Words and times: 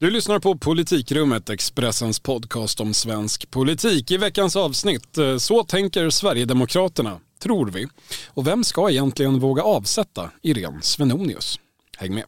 Du 0.00 0.10
lyssnar 0.10 0.38
på 0.38 0.58
Politikrummet, 0.58 1.50
Expressens 1.50 2.20
podcast 2.20 2.80
om 2.80 2.94
svensk 2.94 3.50
politik. 3.50 4.10
I 4.10 4.16
veckans 4.16 4.56
avsnitt, 4.56 5.18
eh, 5.18 5.36
så 5.36 5.64
tänker 5.64 6.10
Sverigedemokraterna, 6.10 7.20
tror 7.42 7.66
vi. 7.66 7.86
Och 8.26 8.46
vem 8.46 8.64
ska 8.64 8.90
egentligen 8.90 9.38
våga 9.38 9.62
avsätta 9.62 10.30
Irene 10.42 10.82
Svenonius? 10.82 11.60
Häng 11.96 12.14
med. 12.14 12.24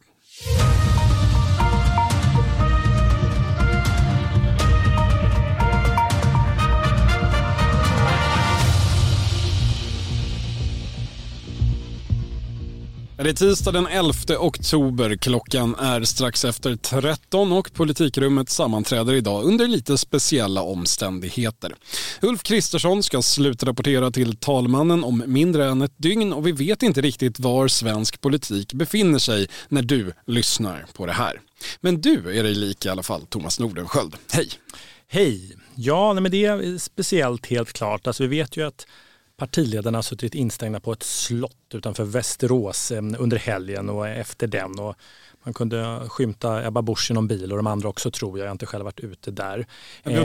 Det 13.23 13.29
är 13.29 13.33
tisdag 13.33 13.71
den 13.71 13.87
11 13.87 14.13
oktober. 14.39 15.15
Klockan 15.15 15.75
är 15.75 16.03
strax 16.03 16.45
efter 16.45 16.75
13 16.75 17.51
och 17.51 17.73
politikrummet 17.73 18.49
sammanträder 18.49 19.13
idag 19.13 19.43
under 19.43 19.67
lite 19.67 19.97
speciella 19.97 20.61
omständigheter. 20.61 21.75
Ulf 22.21 22.43
Kristersson 22.43 23.03
ska 23.03 23.21
slutrapportera 23.21 24.11
till 24.11 24.37
talmannen 24.37 25.03
om 25.03 25.23
mindre 25.27 25.65
än 25.65 25.81
ett 25.81 25.97
dygn 25.97 26.33
och 26.33 26.47
vi 26.47 26.51
vet 26.51 26.83
inte 26.83 27.01
riktigt 27.01 27.39
var 27.39 27.67
svensk 27.67 28.21
politik 28.21 28.73
befinner 28.73 29.19
sig 29.19 29.47
när 29.69 29.81
du 29.81 30.13
lyssnar 30.27 30.85
på 30.93 31.05
det 31.05 31.13
här. 31.13 31.41
Men 31.81 32.01
du 32.01 32.39
är 32.39 32.43
dig 32.43 32.55
lik 32.55 32.85
i 32.85 32.89
alla 32.89 33.03
fall, 33.03 33.21
Thomas 33.29 33.59
Nordenskjöld. 33.59 34.15
Hej! 34.31 34.49
Hej! 35.07 35.55
Ja, 35.75 36.13
men 36.13 36.31
det 36.31 36.45
är 36.45 36.77
speciellt 36.77 37.45
helt 37.45 37.73
klart. 37.73 38.07
Alltså, 38.07 38.23
vi 38.23 38.29
vet 38.37 38.57
ju 38.57 38.67
att 38.67 38.85
partiledarna 39.41 39.97
har 39.97 40.03
suttit 40.03 40.35
instängda 40.35 40.79
på 40.79 40.91
ett 40.91 41.03
slott 41.03 41.73
utanför 41.73 42.03
Västerås 42.03 42.91
eh, 42.91 43.03
under 43.19 43.37
helgen 43.37 43.89
och 43.89 44.07
efter 44.07 44.47
den. 44.47 44.79
Och 44.79 44.95
man 45.43 45.53
kunde 45.53 46.01
skymta 46.07 46.67
Ebba 46.67 46.81
Busch 46.81 47.11
i 47.11 47.13
någon 47.13 47.27
bil 47.27 47.51
och 47.51 47.57
de 47.57 47.67
andra 47.67 47.89
också 47.89 48.11
tror 48.11 48.37
jag. 48.37 48.45
Jag 48.45 48.49
har 48.49 48.51
inte 48.51 48.65
själv 48.65 48.85
varit 48.85 48.99
ute 48.99 49.31
där. 49.31 49.65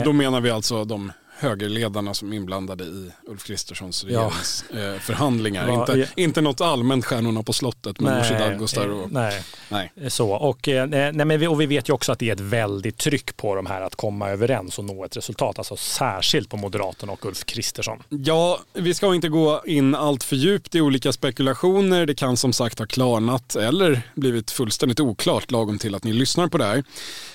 Då 0.05 0.13
menar 0.13 0.41
vi 0.41 0.51
alltså 0.51 0.85
de 0.85 1.13
högerledarna 1.39 2.15
som 2.15 2.33
inblandade 2.33 2.85
i 2.85 3.11
Ulf 3.27 3.45
Kristerssons 3.45 4.05
regeringsförhandlingar. 4.05 5.69
Ja. 5.69 5.81
inte, 5.81 6.09
inte 6.17 6.41
något 6.41 6.61
allmänt 6.61 7.05
Stjärnorna 7.05 7.43
på 7.43 7.53
slottet 7.53 8.01
med 8.01 8.13
Nooshi 8.13 8.35
Dadgostar. 8.35 8.89
Och, 8.89 9.13
nej, 9.13 9.43
nej. 9.69 9.93
Så, 10.09 10.31
och, 10.31 10.69
eh, 10.69 10.87
nej, 10.87 11.13
men 11.13 11.41
vi, 11.41 11.47
och 11.47 11.61
vi 11.61 11.67
vet 11.67 11.89
ju 11.89 11.93
också 11.93 12.13
att 12.13 12.19
det 12.19 12.29
är 12.29 12.33
ett 12.33 12.41
väldigt 12.41 12.99
tryck 12.99 13.37
på 13.37 13.55
de 13.55 13.67
här 13.67 13.81
att 13.81 13.95
komma 13.95 14.31
överens 14.31 14.79
och 14.79 14.85
nå 14.85 15.05
ett 15.05 15.17
resultat. 15.17 15.59
Alltså 15.59 15.77
särskilt 15.77 16.49
på 16.49 16.57
Moderaterna 16.57 17.13
och 17.13 17.27
Ulf 17.27 17.45
Kristersson. 17.45 18.03
Ja, 18.09 18.61
vi 18.73 18.95
ska 18.95 19.15
inte 19.15 19.29
gå 19.29 19.63
in 19.67 19.95
allt 19.95 20.25
för 20.25 20.37
djupt 20.37 20.75
i 20.75 20.81
olika 20.81 21.13
spekulationer. 21.13 22.07
Det 22.07 22.15
kan 22.15 22.37
som 22.37 22.53
sagt 22.53 22.79
ha 22.79 22.87
klarnat 22.87 23.57
eller 23.57 24.03
blivit 24.15 24.51
fullständigt 24.51 25.01
oklart 25.01 25.51
lagom 25.51 25.79
till 25.79 25.95
att 25.95 26.05
ni 26.05 26.13
lyssnar 26.13 26.49
på 26.49 26.59
det 26.59 26.65
här. 26.65 26.85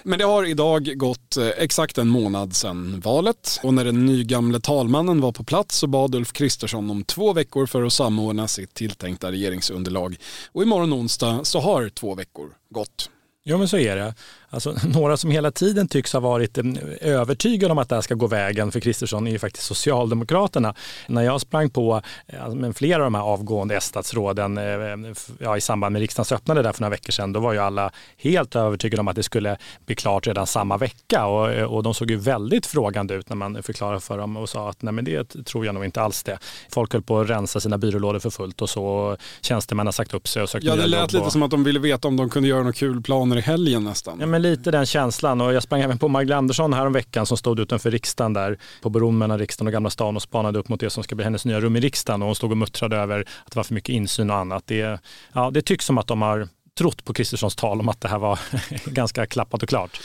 Men 0.03 0.19
det 0.19 0.25
har 0.25 0.43
idag 0.43 0.97
gått 0.97 1.37
eh, 1.37 1.47
exakt 1.47 1.97
en 1.97 2.07
månad 2.07 2.55
sedan 2.55 3.01
valet 3.05 3.59
och 3.63 3.73
när 3.73 3.90
den 3.91 4.05
nygamle 4.05 4.59
talmannen 4.59 5.21
var 5.21 5.31
på 5.31 5.43
plats 5.43 5.77
så 5.77 5.87
bad 5.87 6.15
Ulf 6.15 6.33
Kristersson 6.33 6.91
om 6.91 7.03
två 7.03 7.33
veckor 7.33 7.65
för 7.65 7.83
att 7.83 7.93
samordna 7.93 8.47
sitt 8.47 8.73
tilltänkta 8.73 9.31
regeringsunderlag. 9.31 10.17
Och 10.51 10.63
imorgon 10.63 10.93
onsdag 10.93 11.45
så 11.45 11.59
har 11.59 11.89
två 11.89 12.15
veckor 12.15 12.49
gått. 12.69 13.09
Ja 13.43 13.57
men 13.57 13.67
så 13.67 13.77
är 13.77 13.95
det. 13.95 14.13
Alltså, 14.51 14.75
några 14.93 15.17
som 15.17 15.31
hela 15.31 15.51
tiden 15.51 15.87
tycks 15.87 16.13
ha 16.13 16.19
varit 16.19 16.57
eh, 16.57 16.65
övertygade 17.01 17.71
om 17.71 17.77
att 17.77 17.89
det 17.89 17.95
här 17.95 18.01
ska 18.01 18.15
gå 18.15 18.27
vägen 18.27 18.71
för 18.71 18.79
Kristersson 18.79 19.27
är 19.27 19.31
ju 19.31 19.39
faktiskt 19.39 19.65
Socialdemokraterna. 19.65 20.75
När 21.07 21.21
jag 21.21 21.41
sprang 21.41 21.69
på 21.69 22.01
eh, 22.27 22.49
med 22.49 22.75
flera 22.75 22.95
av 22.95 23.03
de 23.03 23.15
här 23.15 23.21
avgående 23.21 23.75
S-statsråden 23.75 24.57
eh, 24.57 25.13
ja, 25.39 25.57
i 25.57 25.61
samband 25.61 25.93
med 25.93 25.99
riksdagens 25.99 26.31
öppnande 26.31 26.61
där 26.61 26.73
för 26.73 26.81
några 26.81 26.89
veckor 26.89 27.11
sedan, 27.11 27.33
då 27.33 27.39
var 27.39 27.53
ju 27.53 27.59
alla 27.59 27.91
helt 28.17 28.55
övertygade 28.55 29.01
om 29.01 29.07
att 29.07 29.15
det 29.15 29.23
skulle 29.23 29.57
bli 29.85 29.95
klart 29.95 30.27
redan 30.27 30.47
samma 30.47 30.77
vecka 30.77 31.25
och, 31.25 31.75
och 31.75 31.83
de 31.83 31.93
såg 31.93 32.11
ju 32.11 32.17
väldigt 32.17 32.65
frågande 32.65 33.13
ut 33.13 33.29
när 33.29 33.35
man 33.35 33.63
förklarade 33.63 33.99
för 33.99 34.17
dem 34.17 34.37
och 34.37 34.49
sa 34.49 34.69
att 34.69 34.81
nej 34.81 34.93
men 34.93 35.05
det 35.05 35.45
tror 35.45 35.65
jag 35.65 35.75
nog 35.75 35.85
inte 35.85 36.01
alls 36.01 36.23
det. 36.23 36.37
Folk 36.69 36.93
höll 36.93 37.01
på 37.01 37.19
att 37.19 37.29
rensa 37.29 37.59
sina 37.59 37.77
byrålådor 37.77 38.19
för 38.19 38.29
fullt 38.29 38.61
och 38.61 38.69
så 38.69 39.17
tjänstemän 39.41 39.87
har 39.87 39.91
sagt 39.91 40.13
upp 40.13 40.27
sig 40.27 40.43
och 40.43 40.49
sökt 40.49 40.63
Ja 40.63 40.75
det 40.75 40.87
lät 40.87 41.13
lite 41.13 41.25
och... 41.25 41.31
som 41.31 41.43
att 41.43 41.51
de 41.51 41.63
ville 41.63 41.79
veta 41.79 42.07
om 42.07 42.17
de 42.17 42.29
kunde 42.29 42.49
göra 42.49 42.59
några 42.59 42.73
kul 42.73 43.01
planer 43.01 43.37
i 43.37 43.41
helgen 43.41 43.83
nästan. 43.83 44.17
Ja, 44.19 44.25
men 44.41 44.51
lite 44.51 44.71
den 44.71 44.85
känslan 44.85 45.41
och 45.41 45.53
jag 45.53 45.63
sprang 45.63 45.81
även 45.81 45.97
på 45.97 46.07
Magdalena 46.07 46.37
Andersson 46.37 46.73
här 46.73 46.85
om 46.85 46.93
veckan 46.93 47.25
som 47.25 47.37
stod 47.37 47.59
utanför 47.59 47.91
riksdagen 47.91 48.33
där 48.33 48.57
på 48.81 48.89
bron 48.89 49.17
mellan 49.17 49.39
riksdagen 49.39 49.67
och 49.67 49.73
Gamla 49.73 49.89
stan 49.89 50.15
och 50.15 50.21
spanade 50.21 50.59
upp 50.59 50.69
mot 50.69 50.79
det 50.79 50.89
som 50.89 51.03
ska 51.03 51.15
bli 51.15 51.23
hennes 51.23 51.45
nya 51.45 51.59
rum 51.59 51.75
i 51.75 51.79
riksdagen 51.79 52.21
och 52.21 52.25
hon 52.25 52.35
stod 52.35 52.51
och 52.51 52.57
muttrade 52.57 52.97
över 52.97 53.19
att 53.19 53.51
det 53.51 53.55
var 53.55 53.63
för 53.63 53.73
mycket 53.73 53.93
insyn 53.93 54.29
och 54.29 54.35
annat. 54.35 54.63
Det, 54.67 54.99
ja, 55.33 55.51
det 55.51 55.61
tycks 55.61 55.85
som 55.85 55.97
att 55.97 56.07
de 56.07 56.21
har 56.21 56.47
trott 56.77 57.05
på 57.05 57.13
Kristerssons 57.13 57.55
tal 57.55 57.79
om 57.79 57.89
att 57.89 58.01
det 58.01 58.07
här 58.07 58.19
var 58.19 58.39
ganska 58.85 59.25
klappat 59.25 59.63
och 59.63 59.69
klart. 59.69 60.01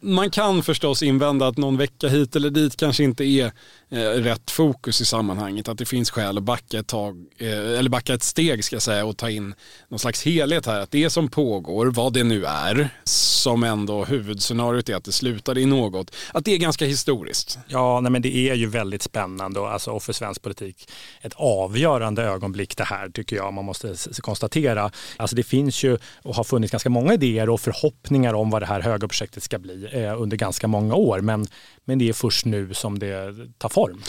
Man 0.00 0.30
kan 0.30 0.62
förstås 0.62 1.02
invända 1.02 1.46
att 1.46 1.56
någon 1.56 1.76
vecka 1.76 2.08
hit 2.08 2.36
eller 2.36 2.50
dit 2.50 2.76
kanske 2.76 3.04
inte 3.04 3.24
är 3.24 3.52
eh, 3.90 3.98
rätt 3.98 4.50
fokus 4.50 5.00
i 5.00 5.04
sammanhanget. 5.04 5.68
Att 5.68 5.78
det 5.78 5.84
finns 5.84 6.10
skäl 6.10 6.38
att 6.38 6.44
backa 6.44 6.78
ett, 6.78 6.86
tag, 6.86 7.26
eh, 7.38 7.78
eller 7.78 7.90
backa 7.90 8.14
ett 8.14 8.22
steg 8.22 8.64
ska 8.64 8.80
säga, 8.80 9.04
och 9.04 9.16
ta 9.16 9.30
in 9.30 9.54
någon 9.88 9.98
slags 9.98 10.24
helhet 10.24 10.66
här. 10.66 10.80
Att 10.80 10.90
det 10.90 11.10
som 11.10 11.28
pågår, 11.28 11.86
vad 11.86 12.12
det 12.12 12.24
nu 12.24 12.44
är, 12.44 12.88
som 13.04 13.64
ändå 13.64 14.04
huvudscenariot 14.04 14.88
är 14.88 14.96
att 14.96 15.04
det 15.04 15.12
slutade 15.12 15.60
i 15.60 15.66
något, 15.66 16.14
att 16.34 16.44
det 16.44 16.54
är 16.54 16.58
ganska 16.58 16.84
historiskt. 16.84 17.58
Ja, 17.68 18.00
nej, 18.00 18.12
men 18.12 18.22
det 18.22 18.36
är 18.36 18.54
ju 18.54 18.66
väldigt 18.66 19.02
spännande 19.02 19.60
och, 19.60 19.72
alltså, 19.72 19.90
och 19.90 20.02
för 20.02 20.12
svensk 20.12 20.42
politik 20.42 20.88
ett 21.20 21.34
avgörande 21.36 22.22
ögonblick 22.22 22.76
det 22.76 22.84
här 22.84 23.08
tycker 23.08 23.36
jag 23.36 23.52
man 23.52 23.64
måste 23.64 23.94
konstatera. 24.20 24.90
Alltså 25.16 25.36
det 25.36 25.42
finns 25.42 25.84
ju 25.84 25.98
och 26.22 26.34
har 26.34 26.44
funnits 26.44 26.70
ganska 26.70 26.90
många 26.90 27.14
idéer 27.14 27.50
och 27.50 27.60
förhoppningar 27.60 28.34
om 28.34 28.50
vad 28.50 28.62
det 28.62 28.66
här 28.66 28.80
höga 28.80 29.08
projektet 29.08 29.42
ska 29.42 29.58
bli 29.58 29.88
eh, 29.92 30.22
under 30.22 30.36
ganska 30.36 30.68
många 30.68 30.94
år. 30.94 31.20
Men, 31.20 31.46
men 31.84 31.98
det 31.98 32.08
är 32.08 32.12
först 32.12 32.46
nu 32.46 32.74
som 32.74 32.98
det 32.98 33.34
tar 33.58 33.68
form. 33.68 34.02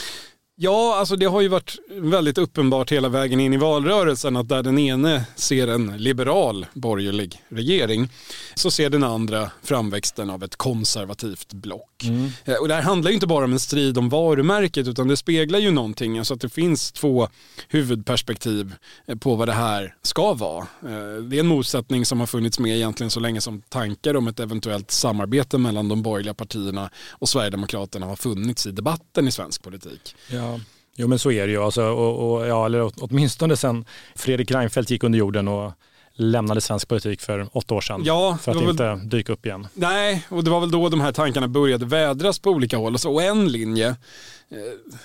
Ja, 0.56 0.96
alltså 0.96 1.16
det 1.16 1.26
har 1.26 1.40
ju 1.40 1.48
varit 1.48 1.76
väldigt 1.88 2.38
uppenbart 2.38 2.92
hela 2.92 3.08
vägen 3.08 3.40
in 3.40 3.52
i 3.52 3.56
valrörelsen 3.56 4.36
att 4.36 4.48
där 4.48 4.62
den 4.62 4.78
ene 4.78 5.24
ser 5.36 5.68
en 5.68 5.96
liberal 5.96 6.66
borgerlig 6.72 7.42
regering 7.48 8.08
så 8.54 8.70
ser 8.70 8.90
den 8.90 9.04
andra 9.04 9.50
framväxten 9.62 10.30
av 10.30 10.44
ett 10.44 10.56
konservativt 10.56 11.52
block. 11.52 12.04
Mm. 12.04 12.30
Eh, 12.44 12.54
och 12.54 12.68
det 12.68 12.74
här 12.74 12.82
handlar 12.82 13.10
ju 13.10 13.14
inte 13.14 13.26
bara 13.26 13.44
om 13.44 13.52
en 13.52 13.58
strid 13.58 13.98
om 13.98 14.08
varumärket 14.08 14.88
utan 14.88 15.08
det 15.08 15.16
speglar 15.16 15.58
ju 15.58 15.70
någonting, 15.70 16.18
alltså 16.18 16.34
att 16.34 16.40
det 16.40 16.48
finns 16.48 16.92
två 16.92 17.28
huvudperspektiv 17.68 18.74
eh, 19.06 19.16
på 19.16 19.34
vad 19.34 19.48
det 19.48 19.52
här 19.52 19.94
ska 20.02 20.34
vara. 20.34 20.66
Eh, 20.82 21.22
det 21.22 21.36
är 21.36 21.40
en 21.40 21.46
motsättning 21.46 22.06
som 22.06 22.20
har 22.20 22.26
funnits 22.26 22.58
med 22.58 22.76
egentligen 22.76 23.10
så 23.10 23.20
länge 23.20 23.40
som 23.40 23.62
tankar 23.62 24.16
om 24.16 24.28
ett 24.28 24.40
eventuellt 24.40 24.90
samarbete 24.90 25.58
mellan 25.58 25.88
de 25.88 26.02
borgerliga 26.02 26.34
partierna 26.34 26.90
och 27.10 27.28
Sverigedemokraterna 27.28 28.06
har 28.06 28.16
funnits 28.16 28.66
i 28.66 28.70
debatten 28.70 29.28
i 29.28 29.32
svensk 29.32 29.62
politik. 29.62 30.14
Ja. 30.28 30.43
Ja. 30.44 30.60
Jo 30.96 31.08
men 31.08 31.18
så 31.18 31.30
är 31.30 31.46
det 31.46 31.52
ju. 31.52 31.62
Alltså, 31.62 31.84
och, 31.84 32.32
och, 32.32 32.46
ja, 32.46 32.66
eller 32.66 32.90
åtminstone 33.00 33.56
sen 33.56 33.84
Fredrik 34.14 34.50
Reinfeldt 34.50 34.90
gick 34.90 35.04
under 35.04 35.18
jorden 35.18 35.48
och 35.48 35.72
lämnade 36.16 36.60
svensk 36.60 36.88
politik 36.88 37.20
för 37.20 37.48
åtta 37.52 37.74
år 37.74 37.80
sedan 37.80 38.02
ja, 38.04 38.38
för 38.42 38.52
att 38.52 38.62
inte 38.62 38.82
väl... 38.82 39.08
dyka 39.08 39.32
upp 39.32 39.46
igen. 39.46 39.66
Nej, 39.74 40.26
och 40.28 40.44
det 40.44 40.50
var 40.50 40.60
väl 40.60 40.70
då 40.70 40.88
de 40.88 41.00
här 41.00 41.12
tankarna 41.12 41.48
började 41.48 41.86
vädras 41.86 42.38
på 42.38 42.50
olika 42.50 42.76
håll. 42.76 42.96
Och 43.06 43.22
en 43.22 43.52
linje 43.52 43.88
eh, 43.88 43.96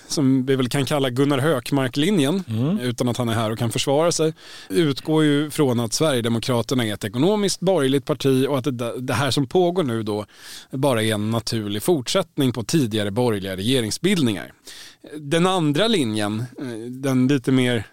som 0.08 0.46
vi 0.46 0.56
väl 0.56 0.70
kan 0.70 0.86
kalla 0.86 1.10
Gunnar 1.10 1.38
Hökmark-linjen, 1.38 2.44
mm. 2.48 2.80
utan 2.80 3.10
att 3.10 3.18
han 3.18 3.30
är 3.30 3.34
här 3.34 3.52
och 3.52 3.58
kan 3.58 3.72
försvara 3.72 4.12
sig, 4.12 4.34
utgår 4.70 5.24
ju 5.24 5.50
från 5.50 5.80
att 5.80 5.94
Sverigedemokraterna 5.94 6.86
är 6.86 6.94
ett 6.94 7.04
ekonomiskt 7.04 7.60
borgerligt 7.60 8.06
parti 8.06 8.48
och 8.50 8.58
att 8.58 8.78
det, 8.78 9.02
det 9.02 9.14
här 9.14 9.32
som 9.32 9.48
pågår 9.48 9.84
nu 9.84 10.04
då 10.04 10.26
bara 10.72 11.04
är 11.04 11.14
en 11.14 11.32
naturlig 11.32 11.84
fortsättning 11.84 12.54
på 12.54 12.64
tidigare 12.64 13.12
borgerliga 13.12 13.58
regeringsbildningar. 13.58 14.54
Den 15.18 15.48
andra 15.48 15.88
linjen, 15.88 16.40
eh, 16.40 16.92
den 16.92 17.28
lite 17.28 17.52
mer 17.52 17.86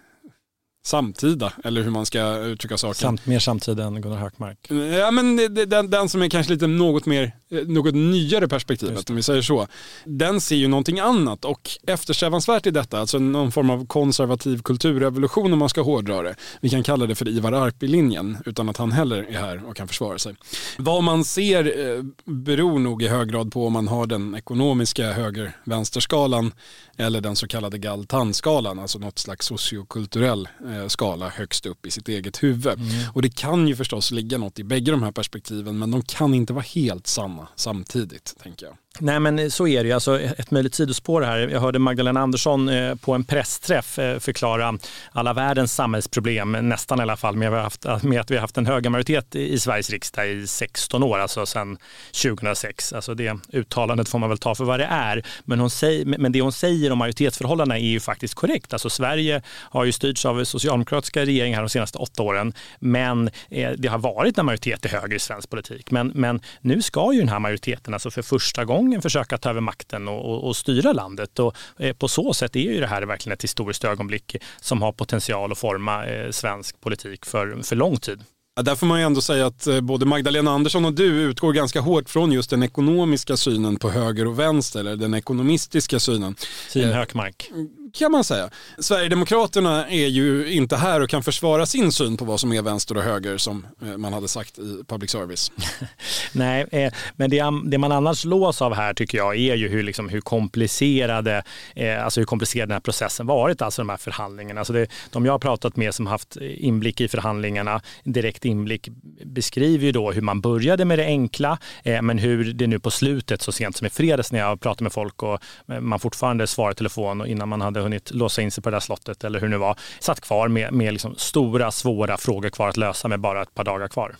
samtida, 0.87 1.53
eller 1.63 1.81
hur 1.81 1.91
man 1.91 2.05
ska 2.05 2.37
uttrycka 2.37 2.77
saken. 2.77 2.95
Samt, 2.95 3.25
mer 3.25 3.39
samtida 3.39 3.83
än 3.83 4.01
Gunnar 4.01 4.17
Hökmark. 4.17 4.71
Ja, 4.99 5.11
men 5.11 5.35
den, 5.67 5.89
den 5.89 6.09
som 6.09 6.21
är 6.21 6.29
kanske 6.29 6.53
lite 6.53 6.67
något 6.67 7.05
mer, 7.05 7.31
något 7.67 7.95
nyare 7.95 8.47
perspektivet, 8.47 9.09
om 9.09 9.15
vi 9.15 9.23
säger 9.23 9.41
så. 9.41 9.67
Den 10.05 10.41
ser 10.41 10.55
ju 10.55 10.67
någonting 10.67 10.99
annat 10.99 11.45
och 11.45 11.69
eftersträvansvärt 11.87 12.65
i 12.65 12.71
detta, 12.71 12.99
alltså 12.99 13.19
någon 13.19 13.51
form 13.51 13.69
av 13.69 13.85
konservativ 13.85 14.61
kulturrevolution 14.61 15.53
om 15.53 15.59
man 15.59 15.69
ska 15.69 15.81
hårdra 15.81 16.21
det. 16.21 16.35
Vi 16.61 16.69
kan 16.69 16.83
kalla 16.83 17.05
det 17.05 17.15
för 17.15 17.27
Ivar 17.27 17.51
Arpi-linjen, 17.51 18.37
utan 18.45 18.69
att 18.69 18.77
han 18.77 18.91
heller 18.91 19.25
är 19.29 19.39
här 19.39 19.69
och 19.69 19.75
kan 19.75 19.87
försvara 19.87 20.17
sig. 20.17 20.35
Vad 20.77 21.03
man 21.03 21.23
ser 21.23 21.95
eh, 21.97 22.03
beror 22.25 22.79
nog 22.79 23.03
i 23.03 23.07
hög 23.07 23.29
grad 23.29 23.51
på 23.51 23.67
om 23.67 23.73
man 23.73 23.87
har 23.87 24.05
den 24.05 24.35
ekonomiska 24.35 25.11
höger-vänsterskalan 25.11 26.51
eller 26.97 27.21
den 27.21 27.35
så 27.35 27.47
kallade 27.47 27.77
Galtan-skalan, 27.77 28.79
alltså 28.79 28.99
något 28.99 29.19
slags 29.19 29.45
sociokulturell 29.45 30.47
eh, 30.65 30.76
eh, 30.76 30.76
skala 30.87 31.29
högst 31.29 31.65
upp 31.65 31.85
i 31.85 31.91
sitt 31.91 32.09
eget 32.09 32.43
huvud. 32.43 32.79
Mm. 32.79 33.09
Och 33.13 33.21
det 33.21 33.35
kan 33.35 33.67
ju 33.67 33.75
förstås 33.75 34.11
ligga 34.11 34.37
något 34.37 34.59
i 34.59 34.63
bägge 34.63 34.91
de 34.91 35.03
här 35.03 35.11
perspektiven 35.11 35.79
men 35.79 35.91
de 35.91 36.01
kan 36.01 36.33
inte 36.33 36.53
vara 36.53 36.65
helt 36.75 37.07
sanna 37.07 37.47
samtidigt 37.55 38.35
tänker 38.43 38.65
jag. 38.65 38.77
Nej 38.99 39.19
men 39.19 39.51
så 39.51 39.67
är 39.67 39.83
det 39.83 39.87
ju. 39.87 39.93
Alltså, 39.93 40.19
ett 40.19 40.51
möjligt 40.51 40.75
sidospår 40.75 41.21
här. 41.21 41.37
Jag 41.37 41.59
hörde 41.59 41.79
Magdalena 41.79 42.19
Andersson 42.19 42.69
eh, 42.69 42.95
på 42.95 43.13
en 43.13 43.23
pressträff 43.23 43.99
eh, 43.99 44.19
förklara 44.19 44.77
alla 45.11 45.33
världens 45.33 45.73
samhällsproblem, 45.73 46.51
nästan 46.51 46.99
i 46.99 47.01
alla 47.01 47.17
fall, 47.17 47.35
med, 47.35 47.51
haft, 47.51 47.85
med 48.03 48.21
att 48.21 48.31
vi 48.31 48.35
har 48.35 48.41
haft 48.41 48.57
en 48.57 48.65
höga 48.65 48.89
majoritet 48.89 49.35
i 49.35 49.59
Sveriges 49.59 49.89
riksdag 49.89 50.29
i 50.29 50.47
16 50.47 51.03
år, 51.03 51.19
alltså 51.19 51.45
sedan 51.45 51.77
2006. 52.23 52.93
Alltså 52.93 53.13
det 53.13 53.37
uttalandet 53.53 54.09
får 54.09 54.19
man 54.19 54.29
väl 54.29 54.37
ta 54.37 54.55
för 54.55 54.63
vad 54.63 54.79
det 54.79 54.85
är. 54.85 55.23
Men, 55.45 55.59
hon 55.59 55.69
säger, 55.69 56.05
men 56.05 56.31
det 56.31 56.41
hon 56.41 56.51
säger 56.51 56.91
om 56.91 56.97
majoritetsförhållandena 56.97 57.79
är 57.79 57.87
ju 57.87 57.99
faktiskt 57.99 58.33
korrekt. 58.33 58.73
Alltså 58.73 58.89
Sverige 58.89 59.41
har 59.47 59.85
ju 59.85 59.91
styrts 59.91 60.25
av 60.25 60.43
socialdemokratiska 60.43 61.25
regeringar 61.25 61.61
de 61.61 61.69
senaste 61.69 61.97
åtta 61.97 62.23
åren, 62.23 62.53
men 62.79 63.29
eh, 63.49 63.71
det 63.77 63.87
har 63.87 63.97
varit 63.97 64.37
en 64.37 64.45
majoritet 64.45 64.81
till 64.81 64.91
höger 64.91 65.15
i 65.15 65.19
svensk 65.19 65.49
politik. 65.49 65.91
Men, 65.91 66.11
men 66.15 66.41
nu 66.61 66.81
ska 66.81 67.13
ju 67.13 67.19
den 67.19 67.29
här 67.29 67.39
majoriteten, 67.39 67.93
alltså 67.93 68.11
för 68.11 68.21
första 68.21 68.65
gången 68.65 68.86
gången 68.87 69.01
försöka 69.01 69.37
ta 69.37 69.49
över 69.49 69.61
makten 69.61 70.07
och, 70.07 70.25
och, 70.25 70.47
och 70.47 70.55
styra 70.55 70.93
landet. 70.93 71.39
Och, 71.39 71.55
eh, 71.77 71.93
på 71.93 72.07
så 72.07 72.33
sätt 72.33 72.55
är 72.55 72.59
ju 72.59 72.79
det 72.79 72.87
här 72.87 73.01
verkligen 73.01 73.33
ett 73.33 73.43
historiskt 73.43 73.83
ögonblick 73.83 74.35
som 74.61 74.81
har 74.81 74.91
potential 74.91 75.51
att 75.51 75.57
forma 75.57 76.05
eh, 76.05 76.31
svensk 76.31 76.81
politik 76.81 77.25
för, 77.25 77.63
för 77.63 77.75
lång 77.75 77.97
tid. 77.97 78.23
Ja, 78.55 78.63
där 78.63 78.75
får 78.75 78.87
man 78.87 78.99
ju 78.99 79.05
ändå 79.05 79.21
säga 79.21 79.45
att 79.45 79.67
eh, 79.67 79.81
både 79.81 80.05
Magdalena 80.05 80.51
Andersson 80.51 80.85
och 80.85 80.93
du 80.93 81.05
utgår 81.05 81.53
ganska 81.53 81.79
hårt 81.81 82.09
från 82.09 82.31
just 82.31 82.49
den 82.49 82.63
ekonomiska 82.63 83.37
synen 83.37 83.75
på 83.75 83.89
höger 83.89 84.27
och 84.27 84.39
vänster, 84.39 84.79
eller 84.79 84.95
den 84.95 85.13
ekonomistiska 85.13 85.99
synen. 85.99 86.35
Syn 86.69 86.93
Hökmark 86.93 87.51
kan 87.93 88.11
man 88.11 88.23
säga. 88.23 88.49
Sverigedemokraterna 88.79 89.87
är 89.87 90.07
ju 90.07 90.53
inte 90.53 90.75
här 90.75 91.01
och 91.01 91.09
kan 91.09 91.23
försvara 91.23 91.65
sin 91.65 91.91
syn 91.91 92.17
på 92.17 92.25
vad 92.25 92.39
som 92.39 92.53
är 92.53 92.61
vänster 92.61 92.97
och 92.97 93.03
höger 93.03 93.37
som 93.37 93.67
eh, 93.81 93.97
man 93.97 94.13
hade 94.13 94.27
sagt 94.27 94.59
i 94.59 94.83
public 94.87 95.11
service. 95.11 95.51
Nej, 96.31 96.65
eh, 96.71 96.93
men 97.15 97.29
det, 97.29 97.43
det, 97.65 97.77
man 97.77 97.91
annars 97.91 98.25
lås 98.25 98.61
av 98.61 98.73
här 98.73 98.93
tycker 98.93 99.17
jag 99.17 99.35
är 99.35 99.55
ju 99.55 99.67
hur, 99.67 99.83
liksom, 99.83 100.09
hur 100.09 100.21
komplicerade 100.21 101.43
eh, 101.75 102.03
alltså 102.03 102.19
hur 102.19 102.25
komplicerad 102.25 102.69
den 102.69 102.73
här 102.73 102.79
processen 102.79 103.27
varit, 103.27 103.61
alltså 103.61 103.81
de 103.81 103.89
här 103.89 103.97
förhandlingarna. 103.97 104.61
Alltså 104.61 104.73
det, 104.73 104.87
de 105.11 105.25
jag 105.25 105.33
har 105.33 105.39
pratat 105.39 105.75
med 105.75 105.95
som 105.95 106.07
haft 106.07 106.37
inblick 106.41 107.01
i 107.01 107.07
förhandlingarna, 107.07 107.81
direkt 108.03 108.45
inblick, 108.45 108.89
beskriver 109.25 109.85
ju 109.85 109.91
då 109.91 110.11
hur 110.11 110.21
man 110.21 110.41
började 110.41 110.85
med 110.85 110.99
det 110.99 111.05
enkla, 111.05 111.57
eh, 111.83 112.01
men 112.01 112.17
hur 112.17 112.53
det 112.53 112.67
nu 112.67 112.79
på 112.79 112.91
slutet, 112.91 113.41
så 113.41 113.51
sent 113.51 113.77
som 113.77 113.87
i 113.87 113.89
fredags 113.89 114.31
när 114.31 114.39
jag 114.39 114.61
pratade 114.61 114.83
med 114.83 114.93
folk 114.93 115.23
och 115.23 115.39
eh, 115.67 115.79
man 115.79 115.99
fortfarande 115.99 116.47
svarar 116.47 116.71
i 116.71 116.75
telefon 116.75 117.21
och 117.21 117.27
innan 117.27 117.49
man 117.49 117.61
hade 117.61 117.76
hunnit 117.81 118.11
låsa 118.11 118.41
in 118.41 118.51
sig 118.51 118.63
på 118.63 118.69
det 118.69 118.75
där 118.75 118.79
slottet 118.81 119.23
eller 119.23 119.39
hur 119.39 119.47
det 119.47 119.51
nu 119.51 119.57
var, 119.57 119.79
satt 119.99 120.21
kvar 120.21 120.47
med, 120.47 120.73
med 120.73 120.93
liksom 120.93 121.15
stora 121.17 121.71
svåra 121.71 122.17
frågor 122.17 122.49
kvar 122.49 122.69
att 122.69 122.77
lösa 122.77 123.07
med 123.07 123.19
bara 123.19 123.41
ett 123.41 123.53
par 123.53 123.63
dagar 123.63 123.87
kvar. 123.87 124.15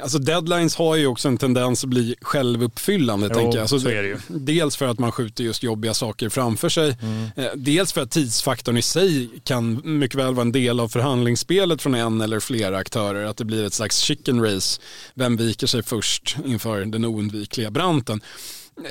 Alltså 0.00 0.18
deadlines 0.18 0.76
har 0.76 0.96
ju 0.96 1.06
också 1.06 1.28
en 1.28 1.38
tendens 1.38 1.84
att 1.84 1.90
bli 1.90 2.14
självuppfyllande. 2.20 3.26
Jo, 3.30 3.34
tänker 3.34 3.58
jag. 3.58 3.62
Alltså, 3.62 3.80
så 3.80 3.88
är 3.88 4.02
det 4.02 4.08
ju. 4.08 4.16
Dels 4.28 4.76
för 4.76 4.88
att 4.88 4.98
man 4.98 5.12
skjuter 5.12 5.44
just 5.44 5.62
jobbiga 5.62 5.94
saker 5.94 6.28
framför 6.28 6.68
sig. 6.68 6.96
Mm. 7.02 7.30
Eh, 7.36 7.46
dels 7.54 7.92
för 7.92 8.00
att 8.00 8.10
tidsfaktorn 8.10 8.76
i 8.76 8.82
sig 8.82 9.28
kan 9.44 9.82
mycket 9.84 10.18
väl 10.18 10.34
vara 10.34 10.42
en 10.42 10.52
del 10.52 10.80
av 10.80 10.88
förhandlingsspelet 10.88 11.82
från 11.82 11.94
en 11.94 12.20
eller 12.20 12.40
flera 12.40 12.78
aktörer. 12.78 13.24
Att 13.24 13.36
det 13.36 13.44
blir 13.44 13.66
ett 13.66 13.74
slags 13.74 13.98
chicken 13.98 14.44
race. 14.44 14.80
Vem 15.14 15.36
viker 15.36 15.66
sig 15.66 15.82
först 15.82 16.36
inför 16.46 16.84
den 16.84 17.04
oundvikliga 17.04 17.70
branten? 17.70 18.20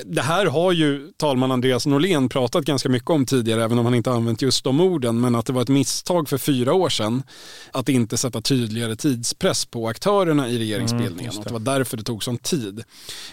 Det 0.04 0.22
här 0.22 0.46
har 0.46 0.72
ju 0.72 1.12
talman 1.16 1.52
Andreas 1.52 1.86
Norlén 1.86 2.28
pratat 2.28 2.64
ganska 2.64 2.88
mycket 2.88 3.10
om 3.10 3.26
tidigare, 3.26 3.64
även 3.64 3.78
om 3.78 3.84
han 3.84 3.94
inte 3.94 4.10
använt 4.10 4.42
just 4.42 4.64
de 4.64 4.80
orden, 4.80 5.20
men 5.20 5.34
att 5.34 5.46
det 5.46 5.52
var 5.52 5.62
ett 5.62 5.68
misstag 5.68 6.28
för 6.28 6.38
fyra 6.38 6.74
år 6.74 6.88
sedan 6.88 7.22
att 7.70 7.88
inte 7.88 8.16
sätta 8.16 8.40
tydligare 8.40 8.96
tidspress 8.96 9.66
på 9.66 9.88
aktörerna 9.88 10.48
i 10.48 10.58
regeringsbildningen. 10.58 11.32
Mm, 11.32 11.42
det. 11.42 11.48
det 11.48 11.52
var 11.52 11.78
därför 11.78 11.96
det 11.96 12.02
tog 12.02 12.24
sån 12.24 12.38
tid. 12.38 12.84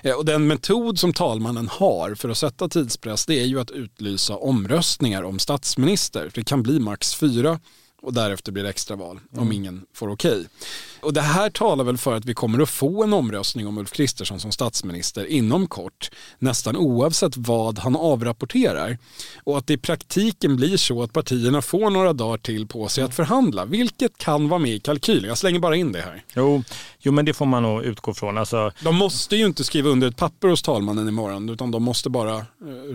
Eh, 0.03 0.13
och 0.13 0.25
den 0.25 0.47
metod 0.47 0.99
som 0.99 1.13
talmannen 1.13 1.67
har 1.67 2.15
för 2.15 2.29
att 2.29 2.37
sätta 2.37 2.69
tidspress, 2.69 3.25
det 3.25 3.39
är 3.39 3.45
ju 3.45 3.59
att 3.59 3.71
utlysa 3.71 4.35
omröstningar 4.35 5.23
om 5.23 5.39
statsminister. 5.39 6.31
Det 6.33 6.43
kan 6.43 6.63
bli 6.63 6.79
max 6.79 7.15
fyra 7.15 7.59
och 8.01 8.13
därefter 8.13 8.51
blir 8.51 8.63
det 8.63 8.69
extraval 8.69 9.19
mm. 9.33 9.43
om 9.43 9.51
ingen 9.51 9.85
får 9.93 10.09
okej. 10.09 10.31
Okay. 10.31 10.45
Och 11.01 11.13
det 11.13 11.21
här 11.21 11.49
talar 11.49 11.83
väl 11.83 11.97
för 11.97 12.15
att 12.15 12.25
vi 12.25 12.33
kommer 12.33 12.61
att 12.61 12.69
få 12.69 13.03
en 13.03 13.13
omröstning 13.13 13.67
om 13.67 13.77
Ulf 13.77 13.91
Kristersson 13.91 14.39
som 14.39 14.51
statsminister 14.51 15.25
inom 15.25 15.67
kort, 15.67 16.11
nästan 16.39 16.75
oavsett 16.75 17.37
vad 17.37 17.79
han 17.79 17.95
avrapporterar. 17.95 18.97
Och 19.43 19.57
att 19.57 19.67
det 19.67 19.73
i 19.73 19.77
praktiken 19.77 20.55
blir 20.55 20.77
så 20.77 21.03
att 21.03 21.13
partierna 21.13 21.61
får 21.61 21.89
några 21.89 22.13
dagar 22.13 22.37
till 22.37 22.67
på 22.67 22.87
sig 22.87 23.03
att 23.03 23.15
förhandla, 23.15 23.65
vilket 23.65 24.17
kan 24.17 24.49
vara 24.49 24.59
med 24.59 24.71
i 24.71 24.79
kalkylen. 24.79 25.27
Jag 25.27 25.37
slänger 25.37 25.59
bara 25.59 25.75
in 25.75 25.91
det 25.91 26.01
här. 26.01 26.23
Jo, 26.35 26.63
jo 26.99 27.11
men 27.11 27.25
det 27.25 27.33
får 27.33 27.45
man 27.45 27.63
nog 27.63 27.83
utgå 27.83 28.13
från. 28.13 28.37
Alltså... 28.37 28.71
De 28.83 28.95
måste 28.95 29.35
ju 29.35 29.45
inte 29.45 29.63
skriva 29.63 29.89
under 29.89 30.07
ett 30.07 30.17
papper 30.17 30.47
hos 30.47 30.61
talmannen 30.61 31.07
imorgon, 31.07 31.49
utan 31.49 31.71
de 31.71 31.83
måste 31.83 32.09
bara 32.09 32.35
eh, 32.37 32.45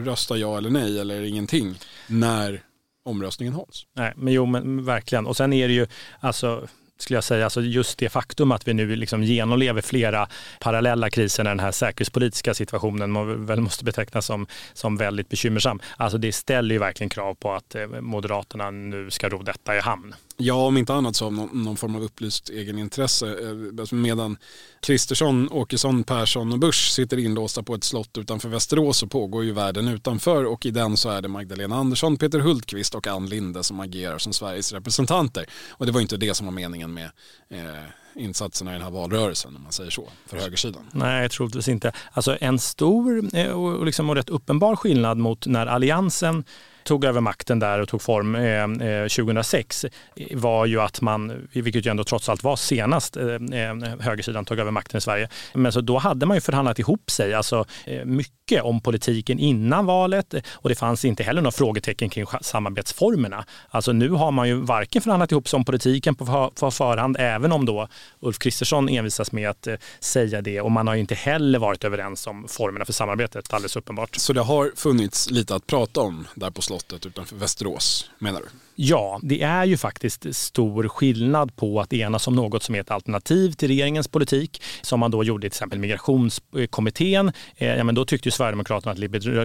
rösta 0.05 0.37
ja 0.37 0.59
eller 0.59 0.71
nej 0.71 0.99
eller 1.01 1.23
ingenting 1.23 1.75
när 2.07 2.63
omröstningen 3.05 3.55
hålls. 3.55 3.87
Nej, 3.97 4.13
men 4.17 4.33
jo, 4.33 4.47
men 4.47 4.85
verkligen. 4.85 5.27
Och 5.27 5.37
sen 5.37 5.53
är 5.53 5.69
det 5.69 5.75
ju, 5.75 5.87
alltså 6.21 6.69
skulle 6.97 7.17
jag 7.17 7.25
säga, 7.25 7.45
alltså 7.45 7.61
just 7.61 7.99
det 7.99 8.09
faktum 8.09 8.53
att 8.53 8.69
vi 8.69 8.75
nu 8.75 8.97
liksom 8.97 9.23
genomlever 9.23 9.83
flera 9.83 10.29
parallella 10.61 11.11
kriser 11.11 11.45
när 11.45 11.51
den 11.51 11.61
här 11.61 11.73
säkerhetspolitiska 11.73 12.55
situationen 12.55 13.11
man 13.11 13.47
väl 13.47 13.61
måste 13.61 13.85
betecknas 13.85 14.27
som, 14.27 14.47
som 14.73 14.97
väldigt 14.97 15.29
bekymmersam. 15.29 15.81
Alltså 15.97 16.19
det 16.19 16.33
ställer 16.33 16.75
ju 16.75 16.79
verkligen 16.79 17.11
krav 17.11 17.35
på 17.35 17.53
att 17.53 17.75
eh, 17.75 17.87
Moderaterna 17.87 18.71
nu 18.71 19.11
ska 19.11 19.29
ro 19.29 19.43
detta 19.43 19.77
i 19.77 19.81
hamn. 19.81 20.15
Ja, 20.37 20.55
om 20.55 20.77
inte 20.77 20.95
annat 20.95 21.17
så 21.17 21.27
av 21.27 21.33
någon, 21.33 21.63
någon 21.63 21.77
form 21.77 21.97
av 21.97 22.03
upplyst 22.03 22.51
egenintresse. 22.51 23.27
Eh, 23.27 23.81
alltså 23.81 23.95
medan 23.95 24.37
Kristersson, 24.81 25.49
Åkesson, 25.53 26.05
Persson 26.05 26.53
och 26.53 26.59
Busch 26.59 26.93
sitter 26.93 27.19
inlåsta 27.19 27.63
på 27.63 27.75
ett 27.75 27.85
slott 27.85 28.19
utanför 28.19 28.49
Västerås 28.49 28.99
så 28.99 29.07
pågår 29.07 29.45
ju 29.45 29.53
världen 29.53 29.89
utanför 29.89 30.45
och 30.45 30.67
i 30.67 30.71
den 30.71 30.97
så 30.97 31.11
är 31.11 31.23
det 31.23 31.29
Magdalena 31.29 31.77
Andersson, 31.77 32.17
Peter 32.17 32.39
Hultqvist 32.39 32.95
och 32.95 33.07
Ann 33.07 33.27
Linde 33.27 33.63
som 33.63 33.81
agerar 33.81 34.19
som 34.19 34.33
Sveriges 34.33 34.73
representanter. 34.73 35.47
Och 35.71 35.87
det 35.87 35.93
var 35.93 36.01
inte 36.01 36.17
det 36.17 36.35
som 36.35 36.47
var 36.47 36.53
meningen 36.53 36.95
med 36.95 37.11
eh, 37.51 37.85
insatserna 38.15 38.71
i 38.71 38.75
den 38.75 38.83
här 38.83 38.91
valrörelsen 38.91 39.57
om 39.57 39.63
man 39.63 39.73
säger 39.73 39.91
så, 39.91 40.09
för 40.27 40.37
högersidan? 40.37 40.83
Nej, 40.93 41.29
troligtvis 41.29 41.69
inte. 41.69 41.93
Alltså 42.13 42.37
en 42.41 42.59
stor 42.59 43.37
eh, 43.37 43.51
och, 43.51 43.87
liksom, 43.87 44.11
och 44.11 44.17
rätt 44.17 44.29
uppenbar 44.29 44.77
skillnad 44.77 45.19
mot 45.19 45.47
när 45.47 45.67
Alliansen 45.67 46.45
tog 46.85 47.05
över 47.05 47.21
makten 47.21 47.59
där 47.59 47.81
och 47.81 47.89
tog 47.89 48.03
form 48.03 48.35
eh, 48.35 48.89
eh 48.89 49.09
2006 49.09 49.87
var 50.33 50.67
ju 50.67 50.81
att 50.81 51.01
man, 51.01 51.49
vilket 51.53 51.87
ju 51.87 51.91
ändå 51.91 52.05
trots 52.05 52.29
allt 52.29 52.43
var 52.43 52.57
senast 52.57 53.17
eh, 53.17 53.25
eh, 53.27 54.01
högersidan 54.01 54.45
tog 54.45 54.59
över 54.59 54.71
makten 54.71 54.99
i 54.99 55.01
Sverige, 55.01 55.29
men 55.55 55.73
så 55.73 55.81
då 55.81 55.99
hade 55.99 56.27
man 56.27 56.37
ju 56.37 56.41
förhandlat 56.41 56.79
ihop 56.79 57.11
sig, 57.11 57.35
alltså 57.35 57.65
eh, 57.85 58.05
mycket 58.05 58.63
om 58.63 58.81
politiken 58.81 59.39
innan 59.39 59.87
valet 59.87 60.35
och 60.53 60.69
det 60.69 60.75
fanns 60.75 61.05
inte 61.05 61.23
heller 61.23 61.43
några 61.43 61.53
frågetecken 61.53 62.11
kring 62.11 62.27
samarbetsformerna. 62.41 63.45
Alltså 63.69 63.93
nu 63.93 64.11
har 64.11 64.31
man 64.31 64.49
ju 64.49 64.55
varken 64.55 65.03
förhandlat 65.03 65.33
ihop 65.33 65.49
sig 65.49 65.57
om 65.57 65.65
politiken 65.65 66.15
på, 66.15 66.53
på 66.61 66.71
förhand, 66.71 67.17
även 67.21 67.53
om 67.53 67.67
då 67.67 67.89
Ulf 68.21 68.39
Kristersson 68.39 68.89
envisas 68.89 69.33
med 69.33 69.51
att 69.51 69.67
eh, 69.67 69.75
säga 70.01 70.43
det 70.43 70.61
och 70.61 70.71
man 70.71 70.87
har 70.87 70.95
ju 70.95 71.01
inte 71.01 71.15
heller 71.15 71.59
varit 71.59 71.85
överens 71.85 72.27
om 72.27 72.49
formerna 72.49 72.85
för 72.85 72.93
samarbetet, 72.93 73.55
alldeles 73.55 73.77
uppenbart. 73.77 74.17
Så 74.17 74.33
det 74.33 74.41
har 74.41 74.73
funnits 74.77 75.31
lite 75.31 75.55
att 75.55 75.67
prata 75.67 76.01
om 76.01 76.27
där 76.35 76.51
på 76.51 76.63
slottet 76.75 77.07
utanför 77.07 77.37
Västerås, 77.37 78.11
menar 78.19 78.41
du? 78.41 78.49
Ja, 78.77 79.21
det 79.23 79.43
är 79.43 79.65
ju 79.65 79.77
faktiskt 79.77 80.35
stor 80.35 80.89
skillnad 80.89 81.57
på 81.57 81.81
att 81.81 81.93
enas 81.93 82.29
om 82.29 82.35
något 82.35 82.63
som 82.63 82.75
är 82.75 82.81
ett 82.81 82.91
alternativ 82.91 83.53
till 83.53 83.69
regeringens 83.69 84.09
politik, 84.09 84.63
som 84.83 85.01
man 85.01 85.11
då 85.11 85.25
gjorde 85.25 85.41
till 85.41 85.47
exempel 85.47 85.79
migrationskommittén. 85.79 87.33
Eh, 87.57 87.77
ja, 87.77 87.85
men 87.85 87.95
då 87.95 88.05
tyckte 88.05 88.29
ju 88.29 88.33
Sverigedemokraterna 88.33 88.93
att 88.93 88.99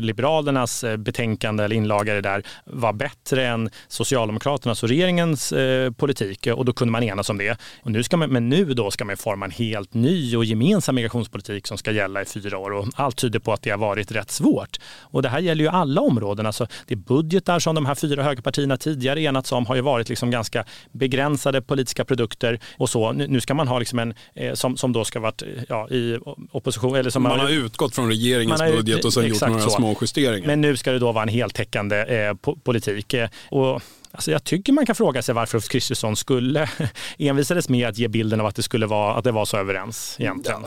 Liberalernas 0.03 0.83
eh, 0.83 0.97
betänkande 0.97 1.63
eller 1.63 1.75
inlagare 1.75 2.21
där 2.21 2.43
var 2.65 2.93
bättre 2.93 3.47
än 3.47 3.69
Socialdemokraternas 3.87 4.83
och 4.83 4.89
regeringens 4.89 5.51
eh, 5.51 5.91
politik 5.91 6.47
och 6.47 6.65
då 6.65 6.73
kunde 6.73 6.91
man 6.91 7.03
enas 7.03 7.29
om 7.29 7.37
det. 7.37 7.57
Och 7.83 7.91
nu 7.91 8.03
ska 8.03 8.17
man, 8.17 8.29
men 8.29 8.49
nu 8.49 8.73
då 8.73 8.91
ska 8.91 9.05
man 9.05 9.17
forma 9.17 9.45
en 9.45 9.51
helt 9.51 9.93
ny 9.93 10.35
och 10.35 10.45
gemensam 10.45 10.95
migrationspolitik 10.95 11.67
som 11.67 11.77
ska 11.77 11.91
gälla 11.91 12.21
i 12.21 12.25
fyra 12.25 12.57
år 12.57 12.71
och 12.71 12.87
allt 12.95 13.17
tyder 13.17 13.39
på 13.39 13.53
att 13.53 13.61
det 13.61 13.69
har 13.69 13.77
varit 13.77 14.11
rätt 14.11 14.31
svårt. 14.31 14.77
Och 14.99 15.21
det 15.21 15.29
här 15.29 15.39
gäller 15.39 15.63
ju 15.63 15.69
alla 15.69 16.01
områden. 16.01 16.45
Alltså, 16.45 16.67
det 16.87 16.93
är 16.93 16.97
budgetar 16.97 17.59
som 17.59 17.75
de 17.75 17.85
här 17.85 17.95
fyra 17.95 18.23
högerpartierna 18.23 18.77
tidigare 18.77 19.18
enats 19.19 19.51
om 19.51 19.65
har 19.65 19.75
ju 19.75 19.81
varit 19.81 20.09
liksom 20.09 20.31
ganska 20.31 20.65
begränsade 20.91 21.61
politiska 21.61 22.05
produkter 22.05 22.59
och 22.77 22.89
så. 22.89 23.11
Nu 23.11 23.41
ska 23.41 23.53
man 23.53 23.67
ha 23.67 23.79
liksom 23.79 23.99
en 23.99 24.13
eh, 24.33 24.53
som, 24.53 24.77
som 24.77 24.93
då 24.93 25.05
ska 25.05 25.19
varit 25.19 25.43
ja, 25.69 25.89
i 25.89 26.17
opposition. 26.51 26.95
Eller 26.95 27.09
som 27.09 27.23
man, 27.23 27.31
man 27.31 27.39
har 27.39 27.49
utgått 27.49 27.95
från 27.95 28.07
regeringens 28.07 28.61
har, 28.61 28.71
budget 28.71 29.05
och 29.05 29.13
sen 29.13 29.27
gjort 29.27 29.41
några 29.41 29.61
så. 29.61 29.69
små 29.69 29.97
justeringar. 30.01 30.47
Men 30.47 30.61
nu 30.61 30.77
ska 30.77 30.91
det 30.91 30.99
då 30.99 31.11
vara 31.11 31.23
en 31.23 31.29
heltäckande 31.29 31.97
eh, 31.97 32.33
politik. 32.63 33.13
Eh, 33.13 33.29
och 33.49 33.81
Alltså 34.11 34.31
jag 34.31 34.43
tycker 34.43 34.73
man 34.73 34.85
kan 34.85 34.95
fråga 34.95 35.21
sig 35.21 35.35
varför 35.35 35.57
Ulf 35.57 35.67
Kristersson 35.67 36.15
skulle 36.15 36.69
envisades 37.17 37.69
med 37.69 37.87
att 37.87 37.97
ge 37.97 38.07
bilden 38.07 38.39
av 38.39 38.45
att 38.45 38.55
det, 38.55 38.63
skulle 38.63 38.85
vara, 38.85 39.15
att 39.15 39.23
det 39.23 39.31
var 39.31 39.45
så 39.45 39.57
överens 39.57 40.15
egentligen. 40.19 40.65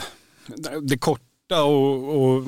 Det 0.82 0.99
korta 0.99 1.32
korta 1.49 1.64
och, 1.64 2.22
och 2.22 2.44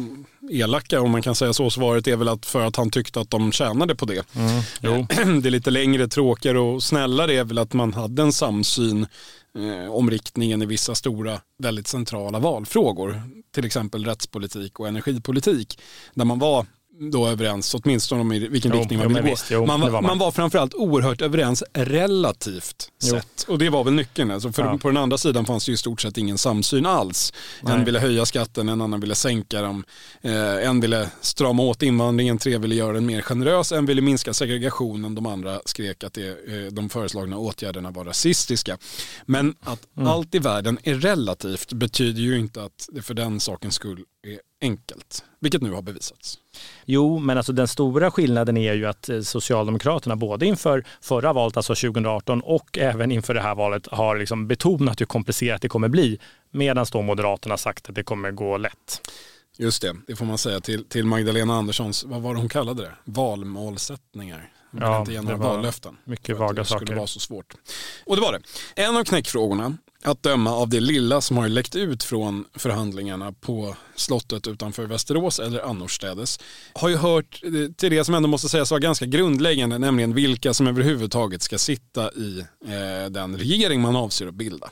elaka 0.51 1.01
om 1.01 1.11
man 1.11 1.23
kan 1.23 1.35
säga 1.35 1.53
så 1.53 1.71
svaret 1.71 2.07
är 2.07 2.17
väl 2.17 2.29
att 2.29 2.47
för 2.47 2.67
att 2.67 2.77
han 2.77 2.91
tyckte 2.91 3.21
att 3.21 3.31
de 3.31 3.53
tjänade 3.53 3.95
på 3.95 4.07
det. 4.07 4.25
Mm, 4.37 5.41
det 5.43 5.51
lite 5.51 5.71
längre, 5.71 6.09
tråkigare 6.09 6.59
och 6.59 6.83
snällare 6.83 7.35
är 7.35 7.45
väl 7.45 7.59
att 7.59 7.73
man 7.73 7.95
hade 7.95 8.23
en 8.23 8.33
samsyn 8.33 9.07
eh, 9.59 9.95
om 9.95 10.11
riktningen 10.11 10.63
i 10.63 10.67
vissa 10.67 10.95
stora, 10.95 11.41
väldigt 11.59 11.87
centrala 11.87 12.39
valfrågor. 12.39 13.23
Till 13.55 13.65
exempel 13.65 14.05
rättspolitik 14.05 14.81
och 14.81 14.89
energipolitik. 14.89 15.79
Där 16.15 16.25
man 16.25 16.39
var 16.39 16.67
då 16.99 17.29
överens, 17.29 17.75
åtminstone 17.75 18.21
om 18.21 18.33
i 18.33 18.49
vilken 18.49 18.73
jo, 18.75 18.79
riktning 18.79 18.99
man 18.99 19.09
ville 19.09 19.21
gå. 19.21 19.29
Visst, 19.29 19.51
jo, 19.51 19.67
man, 19.67 19.81
var, 19.81 19.91
man. 19.91 20.05
man 20.05 20.19
var 20.19 20.31
framförallt 20.31 20.75
oerhört 20.75 21.23
överens 21.23 21.65
relativt 21.73 22.91
sett. 23.03 23.45
Och 23.49 23.59
det 23.59 23.71
var 23.71 23.85
väl 23.85 23.93
nyckeln. 23.93 24.31
Alltså 24.31 24.53
för 24.53 24.63
ja. 24.63 24.79
På 24.79 24.89
den 24.89 24.97
andra 24.97 25.19
sidan 25.19 25.45
fanns 25.47 25.67
det 25.67 25.73
i 25.73 25.77
stort 25.77 26.01
sett 26.01 26.19
ingen 26.19 26.39
samsyn 26.39 26.87
alls. 26.87 27.33
Nej. 27.63 27.75
En 27.75 27.85
ville 27.85 27.99
höja 27.99 28.27
skatten, 28.27 28.69
en 28.69 28.81
annan 28.81 29.01
ville 29.01 29.15
sänka 29.15 29.63
dem. 29.63 29.85
Eh, 30.23 30.69
en 30.69 30.81
ville 30.81 31.09
strama 31.21 31.63
åt 31.63 31.83
invandringen, 31.83 32.39
tre 32.39 32.59
ville 32.59 32.75
göra 32.75 32.93
den 32.93 33.07
mer 33.07 33.23
generös, 33.23 33.73
en 33.73 33.87
ville 33.87 34.03
minska 34.03 34.35
segregationen, 34.35 35.15
de 35.15 35.27
andra 35.27 35.61
skrek 35.65 36.05
att 36.05 36.13
det, 36.13 36.29
eh, 36.29 36.73
de 36.73 36.89
föreslagna 36.89 37.39
åtgärderna 37.39 37.91
var 37.91 38.05
rasistiska. 38.05 38.79
Men 39.27 39.55
att 39.61 39.81
mm. 39.97 40.09
allt 40.09 40.35
i 40.35 40.39
världen 40.39 40.79
är 40.83 40.95
relativt 40.95 41.73
betyder 41.73 42.21
ju 42.23 42.39
inte 42.39 42.63
att 42.63 42.89
det 42.93 43.03
för 43.03 43.15
den 43.15 43.41
sakens 43.41 43.75
skull 43.75 44.05
är 44.33 44.41
enkelt, 44.61 45.25
vilket 45.41 45.63
nu 45.63 45.71
har 45.71 45.83
bevisats. 45.83 46.39
Jo, 46.85 47.19
men 47.19 47.37
alltså 47.37 47.53
den 47.53 47.69
stora 47.69 48.11
skillnaden 48.11 48.57
är 48.57 48.75
ju 48.75 48.87
att 48.87 49.09
eh, 49.09 49.21
Socialdemokraterna 49.21 50.17
både 50.17 50.47
inför 50.47 50.85
förra 51.01 51.33
valet, 51.33 51.57
alltså 51.57 51.75
2018 51.75 52.41
och 52.41 52.79
även 52.79 53.13
inför 53.13 53.35
det 53.35 53.41
här 53.41 53.55
valet 53.55 53.87
har 53.87 54.17
liksom 54.17 54.49
betonat 54.49 55.01
hur 55.01 55.07
komplicerat 55.07 55.63
det 55.63 55.69
kommer 55.69 55.89
bli 55.89 56.19
medan 56.51 56.87
då 56.93 57.03
Moderaterna 57.03 57.57
sagt 57.57 57.89
att 57.89 57.95
det 57.95 58.03
kommer 58.03 58.31
gå 58.31 58.57
lätt. 58.57 59.01
Just 59.59 59.83
det, 59.83 59.97
det 60.07 60.17
får 60.17 60.25
man 60.25 60.39
säga 60.39 60.61
till, 60.61 60.85
till 60.85 61.07
Magdalena 61.07 61.55
Anderssons, 61.55 62.05
vad 62.05 62.23
var 62.23 62.35
det 62.35 62.41
hon 62.41 62.49
kallade 62.49 62.83
det? 62.83 62.93
Valmålsättningar. 63.05 64.51
Hon 64.71 64.81
ja, 64.81 65.01
inte 65.01 65.13
ge 65.13 65.21
några 65.21 65.37
vallöften. 65.37 65.97
Mycket 66.05 66.37
vaga 66.37 66.65
saker. 66.65 66.81
Det 66.81 66.87
skulle 66.87 66.97
vara 66.97 67.07
så 67.07 67.21
svårt. 67.21 67.55
Och 68.07 68.17
det 68.17 68.23
var 68.23 68.33
det. 68.33 68.41
En 68.83 68.97
av 68.97 69.05
knäckfrågorna 69.05 69.77
att 70.05 70.23
döma 70.23 70.53
av 70.53 70.69
det 70.69 70.81
lilla 70.81 71.21
som 71.21 71.37
har 71.37 71.49
läckt 71.49 71.77
ut 71.77 72.05
från 72.05 72.45
förhandlingarna 72.55 73.33
på 73.33 73.77
slottet 73.97 74.47
utanför 74.47 74.87
Västerås 74.87 75.39
eller 75.39 75.61
annorstädes 75.61 76.41
har 76.73 76.89
ju 76.89 76.97
hört 76.97 77.43
till 77.77 77.91
det 77.91 78.05
som 78.05 78.15
ändå 78.15 78.29
måste 78.29 78.49
sägas 78.49 78.71
vara 78.71 78.81
ganska 78.81 79.07
grundläggande, 79.07 79.79
nämligen 79.79 80.15
vilka 80.15 80.55
som 80.55 80.67
överhuvudtaget 80.67 81.43
ska 81.43 81.59
sitta 81.59 82.13
i 82.13 82.45
eh, 82.65 83.11
den 83.11 83.37
regering 83.39 83.81
man 83.81 83.97
avser 83.97 84.27
att 84.27 84.35
bilda. 84.35 84.71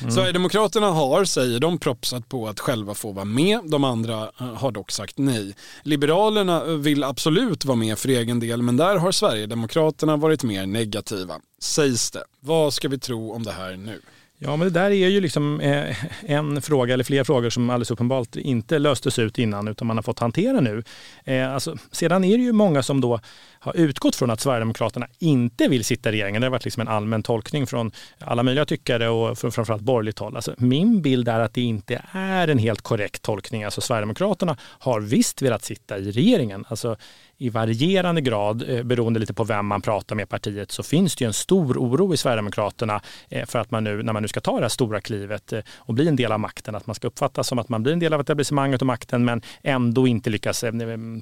Mm. 0.00 0.12
Sverigedemokraterna 0.12 0.86
har, 0.86 1.24
säger 1.24 1.60
de, 1.60 1.78
propsat 1.78 2.28
på 2.28 2.48
att 2.48 2.60
själva 2.60 2.94
få 2.94 3.12
vara 3.12 3.24
med. 3.24 3.60
De 3.64 3.84
andra 3.84 4.30
eh, 4.40 4.54
har 4.54 4.70
dock 4.70 4.90
sagt 4.90 5.18
nej. 5.18 5.56
Liberalerna 5.82 6.64
vill 6.64 7.04
absolut 7.04 7.64
vara 7.64 7.76
med 7.76 7.98
för 7.98 8.08
egen 8.08 8.40
del, 8.40 8.62
men 8.62 8.76
där 8.76 8.96
har 8.96 9.12
Sverigedemokraterna 9.12 10.16
varit 10.16 10.42
mer 10.42 10.66
negativa, 10.66 11.40
sägs 11.60 12.10
det. 12.10 12.24
Vad 12.40 12.74
ska 12.74 12.88
vi 12.88 12.98
tro 12.98 13.32
om 13.32 13.42
det 13.42 13.52
här 13.52 13.76
nu? 13.76 14.00
Ja, 14.44 14.56
men 14.56 14.72
det 14.72 14.80
där 14.80 14.90
är 14.90 15.08
ju 15.08 15.20
liksom 15.20 15.60
eh, 15.60 15.96
en 16.22 16.62
fråga 16.62 16.94
eller 16.94 17.04
flera 17.04 17.24
frågor 17.24 17.50
som 17.50 17.70
alldeles 17.70 17.90
uppenbart 17.90 18.36
inte 18.36 18.78
löstes 18.78 19.18
ut 19.18 19.38
innan 19.38 19.68
utan 19.68 19.86
man 19.86 19.96
har 19.96 20.02
fått 20.02 20.18
hantera 20.18 20.60
nu. 20.60 20.82
Eh, 21.24 21.54
alltså, 21.54 21.76
sedan 21.92 22.24
är 22.24 22.38
det 22.38 22.42
ju 22.44 22.52
många 22.52 22.82
som 22.82 23.00
då 23.00 23.20
har 23.62 23.76
utgått 23.76 24.16
från 24.16 24.30
att 24.30 24.40
Sverigedemokraterna 24.40 25.06
inte 25.18 25.68
vill 25.68 25.84
sitta 25.84 26.08
i 26.08 26.12
regeringen. 26.12 26.40
Det 26.40 26.46
har 26.46 26.50
varit 26.50 26.64
liksom 26.64 26.80
en 26.80 26.88
allmän 26.88 27.22
tolkning 27.22 27.66
från 27.66 27.92
alla 28.18 28.42
möjliga 28.42 28.64
tyckare 28.64 29.08
och 29.08 29.38
från 29.38 29.52
framförallt 29.52 29.82
borgerligt 29.82 30.18
håll. 30.18 30.36
Alltså, 30.36 30.54
min 30.58 31.02
bild 31.02 31.28
är 31.28 31.40
att 31.40 31.54
det 31.54 31.60
inte 31.60 32.02
är 32.12 32.48
en 32.48 32.58
helt 32.58 32.82
korrekt 32.82 33.22
tolkning. 33.22 33.64
Alltså, 33.64 33.80
Sverigedemokraterna 33.80 34.56
har 34.60 35.00
visst 35.00 35.42
velat 35.42 35.64
sitta 35.64 35.98
i 35.98 36.10
regeringen. 36.10 36.64
Alltså, 36.68 36.96
i 37.42 37.48
varierande 37.48 38.20
grad, 38.20 38.70
eh, 38.70 38.82
beroende 38.82 39.20
lite 39.20 39.34
på 39.34 39.44
vem 39.44 39.66
man 39.66 39.82
pratar 39.82 40.16
med 40.16 40.22
i 40.22 40.26
partiet, 40.26 40.70
så 40.70 40.82
finns 40.82 41.16
det 41.16 41.24
ju 41.24 41.26
en 41.26 41.32
stor 41.32 41.78
oro 41.78 42.14
i 42.14 42.16
Sverigedemokraterna 42.16 43.00
eh, 43.28 43.46
för 43.46 43.58
att 43.58 43.70
man 43.70 43.84
nu, 43.84 44.02
när 44.02 44.12
man 44.12 44.22
nu 44.22 44.28
ska 44.28 44.40
ta 44.40 44.56
det 44.56 44.62
här 44.62 44.68
stora 44.68 45.00
klivet 45.00 45.52
eh, 45.52 45.60
och 45.76 45.94
bli 45.94 46.08
en 46.08 46.16
del 46.16 46.32
av 46.32 46.40
makten, 46.40 46.74
att 46.74 46.86
man 46.86 46.94
ska 46.94 47.06
uppfattas 47.06 47.48
som 47.48 47.58
att 47.58 47.68
man 47.68 47.82
blir 47.82 47.92
en 47.92 47.98
del 47.98 48.12
av 48.12 48.20
etablissemanget 48.20 48.80
och 48.80 48.86
makten 48.86 49.24
men 49.24 49.42
ändå 49.62 50.06
inte 50.06 50.30
lyckas 50.30 50.64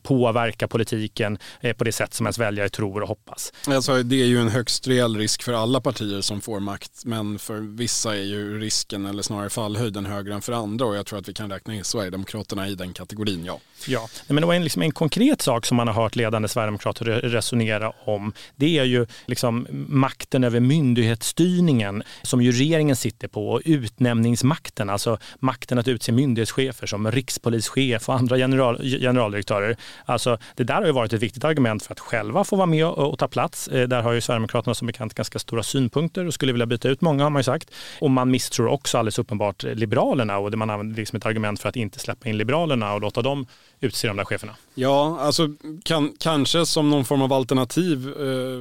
påverka 0.03 0.69
politiken 0.69 1.39
på 1.77 1.85
det 1.85 1.93
sätt 1.93 2.15
som 2.15 2.27
ens 2.31 2.39
väljare 2.39 2.69
tror 2.69 3.03
och 3.03 3.09
hoppas. 3.09 3.53
Alltså, 3.67 4.03
det 4.03 4.23
är 4.23 4.27
ju 4.27 4.39
en 4.39 4.49
högst 4.49 4.89
reell 4.89 5.17
risk 5.17 5.43
för 5.43 5.53
alla 5.53 5.81
partier 5.81 6.21
som 6.21 6.41
får 6.41 6.61
makt, 6.61 7.05
men 7.05 7.39
för 7.39 7.59
vissa 7.59 8.17
är 8.17 8.23
ju 8.23 8.61
risken, 8.61 9.07
eller 9.07 9.23
snarare 9.23 9.51
fallhöjden, 9.51 10.07
högre 10.07 10.35
än 10.35 10.43
för 10.43 10.53
andra 10.53 10.87
och 10.87 10.97
jag 10.97 11.07
tror 11.07 11.19
att 11.19 11.29
vi 11.29 11.35
kan 11.35 11.51
räkna 11.51 11.75
in 11.75 11.85
Sverigedemokraterna 11.85 12.69
i 12.69 12.75
den 12.75 12.93
kategorin, 12.93 13.45
ja. 13.45 13.61
Ja, 13.87 14.09
men 14.27 14.37
det 14.37 14.47
var 14.47 14.55
en, 14.55 14.65
liksom 14.65 14.83
en 14.83 14.93
konkret 14.93 15.43
sak 15.43 15.67
som 15.67 15.77
man 15.77 15.89
har 15.89 15.95
hört 15.95 16.17
ledande 16.17 16.49
sverigedemokrater 16.49 17.05
resonera 17.05 17.93
om. 18.05 18.33
Det 18.57 18.79
är 18.79 18.85
ju 18.85 19.07
liksom 19.27 19.67
makten 19.89 20.45
över 20.45 20.61
myndighetsstyrningen 20.61 22.03
som 22.23 22.43
ju 22.43 22.53
regeringen 22.53 22.97
sitter 22.97 23.29
på 23.29 23.51
och 23.51 23.63
utnämningsmakten, 23.65 24.91
alltså 24.91 25.19
makten 25.39 25.79
att 25.79 25.89
utse 25.89 26.13
myndighetschefer 26.13 26.87
som 26.87 27.11
rikspolischef 27.13 28.09
och 28.09 28.15
andra 28.15 28.37
general, 28.37 28.83
generaldirektörer. 28.83 29.77
Alltså, 30.05 30.39
det 30.57 30.65
där 30.65 30.75
har 30.75 30.87
ju 30.87 30.93
varit 30.93 31.13
ett 31.13 31.23
viktigt 31.23 31.45
argument 31.45 31.83
för 31.83 31.93
att 31.93 32.01
själva 32.21 32.45
få 32.45 32.57
vara 32.57 32.67
med 32.67 32.87
och, 32.87 33.11
och 33.13 33.19
ta 33.19 33.29
plats. 33.29 33.69
Eh, 33.69 33.89
där 33.89 34.03
har 34.03 34.13
ju 34.13 34.21
Sverigedemokraterna 34.21 34.75
som 34.75 34.87
bekant 34.87 35.15
ganska 35.15 35.39
stora 35.39 35.63
synpunkter 35.63 36.27
och 36.27 36.35
skulle 36.35 36.53
vilja 36.53 36.67
byta 36.67 36.89
ut 36.89 37.01
många 37.01 37.23
har 37.23 37.31
man 37.31 37.41
ju 37.41 37.45
sagt. 37.45 37.71
Och 38.01 38.11
man 38.11 38.31
misstror 38.31 38.69
också 38.69 38.99
alldeles 38.99 39.19
uppenbart 39.19 39.63
Liberalerna 39.63 40.39
och 40.39 40.51
det 40.51 40.57
man 40.57 40.71
använder 40.71 40.97
liksom 40.97 41.17
ett 41.17 41.27
argument 41.27 41.61
för 41.61 41.69
att 41.69 41.77
inte 41.77 41.99
släppa 41.99 42.29
in 42.29 42.39
Liberalerna 42.39 42.95
och 42.95 43.01
låta 43.01 43.23
dem 43.23 43.47
utse 43.81 44.09
de 44.09 44.17
där 44.17 44.25
cheferna? 44.25 44.57
Ja, 44.75 45.19
alltså 45.21 45.49
kan, 45.85 46.13
kanske 46.19 46.67
som 46.67 46.91
någon 46.91 47.05
form 47.05 47.23
av 47.23 47.33
alternativ 47.33 48.09
eh, 48.09 48.61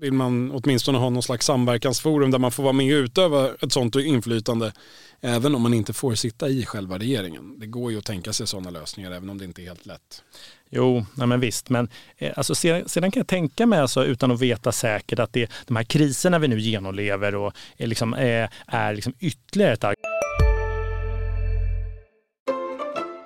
vill 0.00 0.12
man 0.12 0.52
åtminstone 0.52 0.98
ha 0.98 1.10
någon 1.10 1.22
slags 1.22 1.46
samverkansforum 1.46 2.30
där 2.30 2.38
man 2.38 2.52
får 2.52 2.62
vara 2.62 2.72
med 2.72 2.96
och 2.96 3.04
utöva 3.04 3.48
ett 3.60 3.72
sånt 3.72 3.96
inflytande 3.96 4.72
även 5.20 5.54
om 5.54 5.62
man 5.62 5.74
inte 5.74 5.92
får 5.92 6.14
sitta 6.14 6.48
i 6.48 6.66
själva 6.66 6.98
regeringen. 6.98 7.58
Det 7.58 7.66
går 7.66 7.92
ju 7.92 7.98
att 7.98 8.04
tänka 8.04 8.32
sig 8.32 8.46
sådana 8.46 8.70
lösningar 8.70 9.10
även 9.10 9.30
om 9.30 9.38
det 9.38 9.44
inte 9.44 9.62
är 9.62 9.66
helt 9.66 9.86
lätt. 9.86 10.22
Jo, 10.74 11.06
nej 11.14 11.26
men 11.26 11.40
visst, 11.40 11.70
men 11.70 11.88
eh, 12.18 12.32
alltså, 12.36 12.54
sedan, 12.54 12.88
sedan, 12.88 13.10
kan 13.10 13.20
jag 13.20 13.26
tänka 13.26 13.66
mig, 13.66 13.78
alltså, 13.78 14.04
utan 14.04 14.30
att 14.30 14.40
veta 14.40 14.72
säkert, 14.72 15.18
att 15.18 15.32
det, 15.32 15.50
de 15.66 15.76
här 15.76 15.84
kriserna 15.84 16.38
vi 16.38 16.48
nu 16.48 16.60
genomlever 16.60 17.34
och 17.34 17.52
är, 17.76 17.86
liksom, 17.86 18.14
eh, 18.14 18.48
är 18.66 18.94
liksom 18.94 19.14
ytterligare 19.18 19.72
ett 19.72 19.84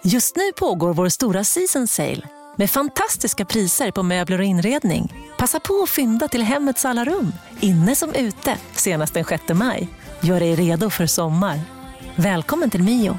Just 0.04 0.36
nu 0.36 0.52
pågår 0.58 0.94
vår 0.94 1.08
stora 1.08 1.44
season 1.44 1.86
sale 1.86 2.22
med 2.56 2.70
fantastiska 2.70 3.44
priser 3.44 3.90
på 3.90 4.02
möbler 4.02 4.38
och 4.38 4.44
inredning. 4.44 5.14
Passa 5.38 5.60
på 5.60 5.82
att 5.82 5.90
fynda 5.90 6.28
till 6.28 6.42
hemmets 6.42 6.84
alla 6.84 7.04
rum, 7.04 7.32
inne 7.60 7.96
som 7.96 8.14
ute, 8.14 8.58
senast 8.72 9.14
den 9.14 9.24
6 9.24 9.42
maj. 9.48 9.88
Gör 10.20 10.40
dig 10.40 10.54
redo 10.54 10.90
för 10.90 11.06
sommar. 11.06 11.60
Välkommen 12.16 12.70
till 12.70 12.82
Mio. 12.82 13.18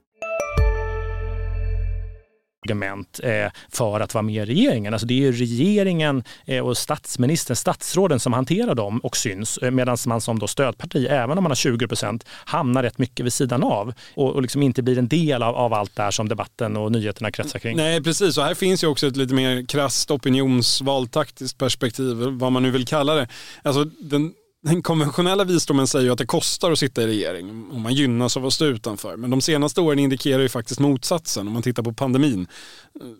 argument 2.71 3.19
eh, 3.23 3.51
för 3.69 3.99
att 3.99 4.13
vara 4.13 4.21
med 4.21 4.35
i 4.35 4.45
regeringen. 4.45 4.93
Alltså 4.93 5.07
det 5.07 5.13
är 5.13 5.17
ju 5.17 5.31
regeringen 5.31 6.23
eh, 6.45 6.65
och 6.65 6.77
statsministern, 6.77 7.55
statsråden 7.55 8.19
som 8.19 8.33
hanterar 8.33 8.75
dem 8.75 8.99
och 8.99 9.17
syns 9.17 9.57
eh, 9.57 9.71
medan 9.71 9.97
man 10.05 10.21
som 10.21 10.39
då 10.39 10.47
stödparti, 10.47 11.07
även 11.09 11.37
om 11.37 11.43
man 11.43 11.51
har 11.51 11.55
20 11.55 11.87
procent, 11.87 12.25
hamnar 12.45 12.83
rätt 12.83 12.97
mycket 12.97 13.25
vid 13.25 13.33
sidan 13.33 13.63
av 13.63 13.93
och, 14.15 14.35
och 14.35 14.41
liksom 14.41 14.61
inte 14.63 14.81
blir 14.81 14.97
en 14.97 15.07
del 15.07 15.43
av, 15.43 15.55
av 15.55 15.73
allt 15.73 15.95
det 15.95 16.03
här 16.03 16.11
som 16.11 16.29
debatten 16.29 16.77
och 16.77 16.91
nyheterna 16.91 17.31
kretsar 17.31 17.59
kring. 17.59 17.77
Nej, 17.77 18.03
precis. 18.03 18.37
Och 18.37 18.43
här 18.43 18.53
finns 18.53 18.83
ju 18.83 18.87
också 18.87 19.07
ett 19.07 19.17
lite 19.17 19.33
mer 19.33 19.65
krasst 19.65 20.11
opinionsvaltaktiskt 20.11 21.57
perspektiv, 21.57 22.15
vad 22.15 22.51
man 22.51 22.63
nu 22.63 22.71
vill 22.71 22.85
kalla 22.85 23.15
det. 23.15 23.27
Alltså 23.63 23.83
den, 23.83 24.33
den 24.63 24.83
konventionella 24.83 25.43
visdomen 25.43 25.87
säger 25.87 26.05
ju 26.05 26.11
att 26.11 26.17
det 26.17 26.25
kostar 26.25 26.71
att 26.71 26.79
sitta 26.79 27.03
i 27.03 27.07
regering 27.07 27.65
och 27.71 27.79
man 27.79 27.93
gynnas 27.93 28.37
av 28.37 28.45
att 28.45 28.53
stå 28.53 28.65
utanför. 28.65 29.17
Men 29.17 29.29
de 29.29 29.41
senaste 29.41 29.81
åren 29.81 29.99
indikerar 29.99 30.41
ju 30.41 30.49
faktiskt 30.49 30.79
motsatsen. 30.79 31.47
Om 31.47 31.53
man 31.53 31.61
tittar 31.61 31.83
på 31.83 31.93
pandemin, 31.93 32.47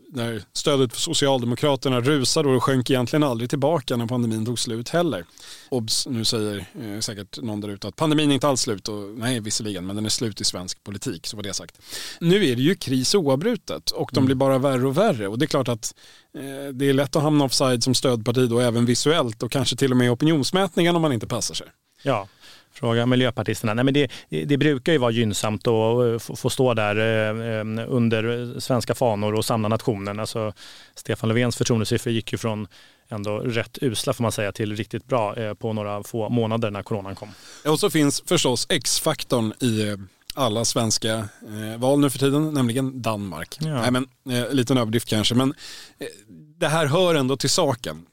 där 0.10 0.43
stödet 0.53 0.93
för 0.93 1.01
Socialdemokraterna 1.01 2.01
rusade 2.01 2.50
och 2.50 2.63
sjönk 2.63 2.89
egentligen 2.89 3.24
aldrig 3.24 3.50
tillbaka 3.50 3.98
när 3.98 4.07
pandemin 4.07 4.45
tog 4.45 4.60
slut 4.60 4.89
heller. 4.89 5.25
Obs, 5.69 6.07
nu 6.07 6.25
säger 6.25 6.65
eh, 6.81 7.00
säkert 7.00 7.41
någon 7.41 7.62
där 7.62 7.69
ute 7.69 7.88
att 7.88 7.95
pandemin 7.95 8.29
är 8.29 8.33
inte 8.33 8.48
alls 8.48 8.62
slut. 8.62 8.88
Och, 8.88 9.10
nej, 9.17 9.39
visserligen, 9.39 9.86
men 9.86 9.95
den 9.95 10.05
är 10.05 10.10
slut 10.10 10.41
i 10.41 10.43
svensk 10.43 10.83
politik, 10.83 11.27
så 11.27 11.36
var 11.36 11.43
det 11.43 11.53
sagt. 11.53 11.77
Nu 12.19 12.45
är 12.45 12.55
det 12.55 12.62
ju 12.62 12.75
kris 12.75 13.15
oavbrutet 13.15 13.91
och 13.91 14.10
de 14.13 14.17
mm. 14.17 14.25
blir 14.25 14.36
bara 14.36 14.57
värre 14.57 14.88
och 14.88 14.98
värre. 14.98 15.27
Och 15.27 15.39
det 15.39 15.45
är 15.45 15.48
klart 15.48 15.67
att 15.67 15.95
eh, 15.95 16.20
det 16.73 16.89
är 16.89 16.93
lätt 16.93 17.15
att 17.15 17.23
hamna 17.23 17.45
offside 17.45 17.83
som 17.83 17.95
stödparti 17.95 18.50
då, 18.50 18.59
även 18.59 18.85
visuellt 18.85 19.43
och 19.43 19.51
kanske 19.51 19.75
till 19.75 19.91
och 19.91 19.97
med 19.97 20.07
i 20.07 20.09
opinionsmätningen 20.09 20.95
om 20.95 21.01
man 21.01 21.13
inte 21.13 21.27
passar 21.27 21.55
sig. 21.55 21.67
Ja, 22.03 22.27
Fråga 22.73 23.05
miljöpartisterna. 23.05 23.73
Nej, 23.73 23.85
men 23.85 23.93
det, 23.93 24.11
det 24.29 24.57
brukar 24.57 24.91
ju 24.91 24.97
vara 24.97 25.11
gynnsamt 25.11 25.67
att 25.67 26.23
få 26.39 26.50
stå 26.50 26.73
där 26.73 26.95
eh, 26.95 27.85
under 27.88 28.59
svenska 28.59 28.95
fanor 28.95 29.33
och 29.33 29.45
samla 29.45 29.67
nationen. 29.67 30.19
Alltså, 30.19 30.53
Stefan 30.95 31.29
Löfvens 31.29 31.57
förtroendesiffror 31.57 32.13
gick 32.13 32.31
ju 32.31 32.38
från 32.38 32.67
ändå 33.09 33.38
rätt 33.38 33.77
usla 33.81 34.13
får 34.13 34.23
man 34.23 34.31
säga 34.31 34.51
till 34.51 34.75
riktigt 34.75 35.05
bra 35.05 35.35
eh, 35.35 35.53
på 35.53 35.73
några 35.73 36.03
få 36.03 36.29
månader 36.29 36.71
när 36.71 36.83
coronan 36.83 37.15
kom. 37.15 37.29
Och 37.65 37.79
så 37.79 37.89
finns 37.89 38.23
förstås 38.25 38.67
X-faktorn 38.69 39.53
i 39.59 39.97
alla 40.33 40.65
svenska 40.65 41.13
eh, 41.13 41.79
val 41.79 42.00
nu 42.00 42.09
för 42.09 42.19
tiden, 42.19 42.53
nämligen 42.53 43.01
Danmark. 43.01 43.57
Ja. 43.59 43.81
Nej, 43.81 43.91
men, 43.91 44.07
eh, 44.29 44.53
liten 44.53 44.77
överdrift 44.77 45.07
kanske, 45.07 45.35
men 45.35 45.53
eh, 46.00 46.07
det 46.57 46.67
här 46.67 46.85
hör 46.85 47.15
ändå 47.15 47.38
till 47.38 47.50
saken 47.50 48.05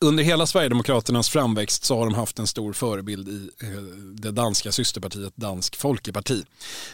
under 0.00 0.24
hela 0.24 0.46
Sverigedemokraternas 0.46 1.28
framväxt 1.28 1.84
så 1.84 1.98
har 1.98 2.04
de 2.04 2.14
haft 2.14 2.38
en 2.38 2.46
stor 2.46 2.72
förebild 2.72 3.28
i 3.28 3.50
eh, 3.62 3.68
det 4.14 4.30
danska 4.30 4.72
systerpartiet 4.72 5.32
Dansk 5.36 5.76
Folkeparti. 5.76 6.44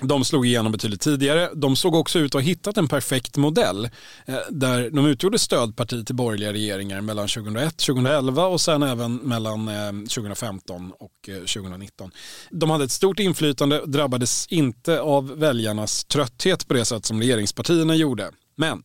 De 0.00 0.24
slog 0.24 0.46
igenom 0.46 0.72
betydligt 0.72 1.00
tidigare. 1.00 1.50
De 1.54 1.76
såg 1.76 1.94
också 1.94 2.18
ut 2.18 2.34
att 2.34 2.40
ha 2.40 2.40
hittat 2.40 2.76
en 2.76 2.88
perfekt 2.88 3.36
modell 3.36 3.84
eh, 4.26 4.36
där 4.50 4.90
de 4.90 5.06
utgjorde 5.06 5.38
stödparti 5.38 6.06
till 6.06 6.14
borgerliga 6.14 6.52
regeringar 6.52 7.00
mellan 7.00 7.28
2001, 7.28 7.76
2011 7.76 8.46
och 8.46 8.60
sen 8.60 8.82
även 8.82 9.16
mellan 9.16 9.68
eh, 9.68 9.92
2015 9.92 10.92
och 10.98 11.12
2019. 11.26 12.10
De 12.50 12.70
hade 12.70 12.84
ett 12.84 12.90
stort 12.90 13.20
inflytande 13.20 13.80
och 13.80 13.88
drabbades 13.88 14.46
inte 14.46 15.00
av 15.00 15.38
väljarnas 15.38 16.04
trötthet 16.04 16.68
på 16.68 16.74
det 16.74 16.84
sätt 16.84 17.04
som 17.04 17.20
regeringspartierna 17.20 17.94
gjorde. 17.94 18.30
Men 18.56 18.82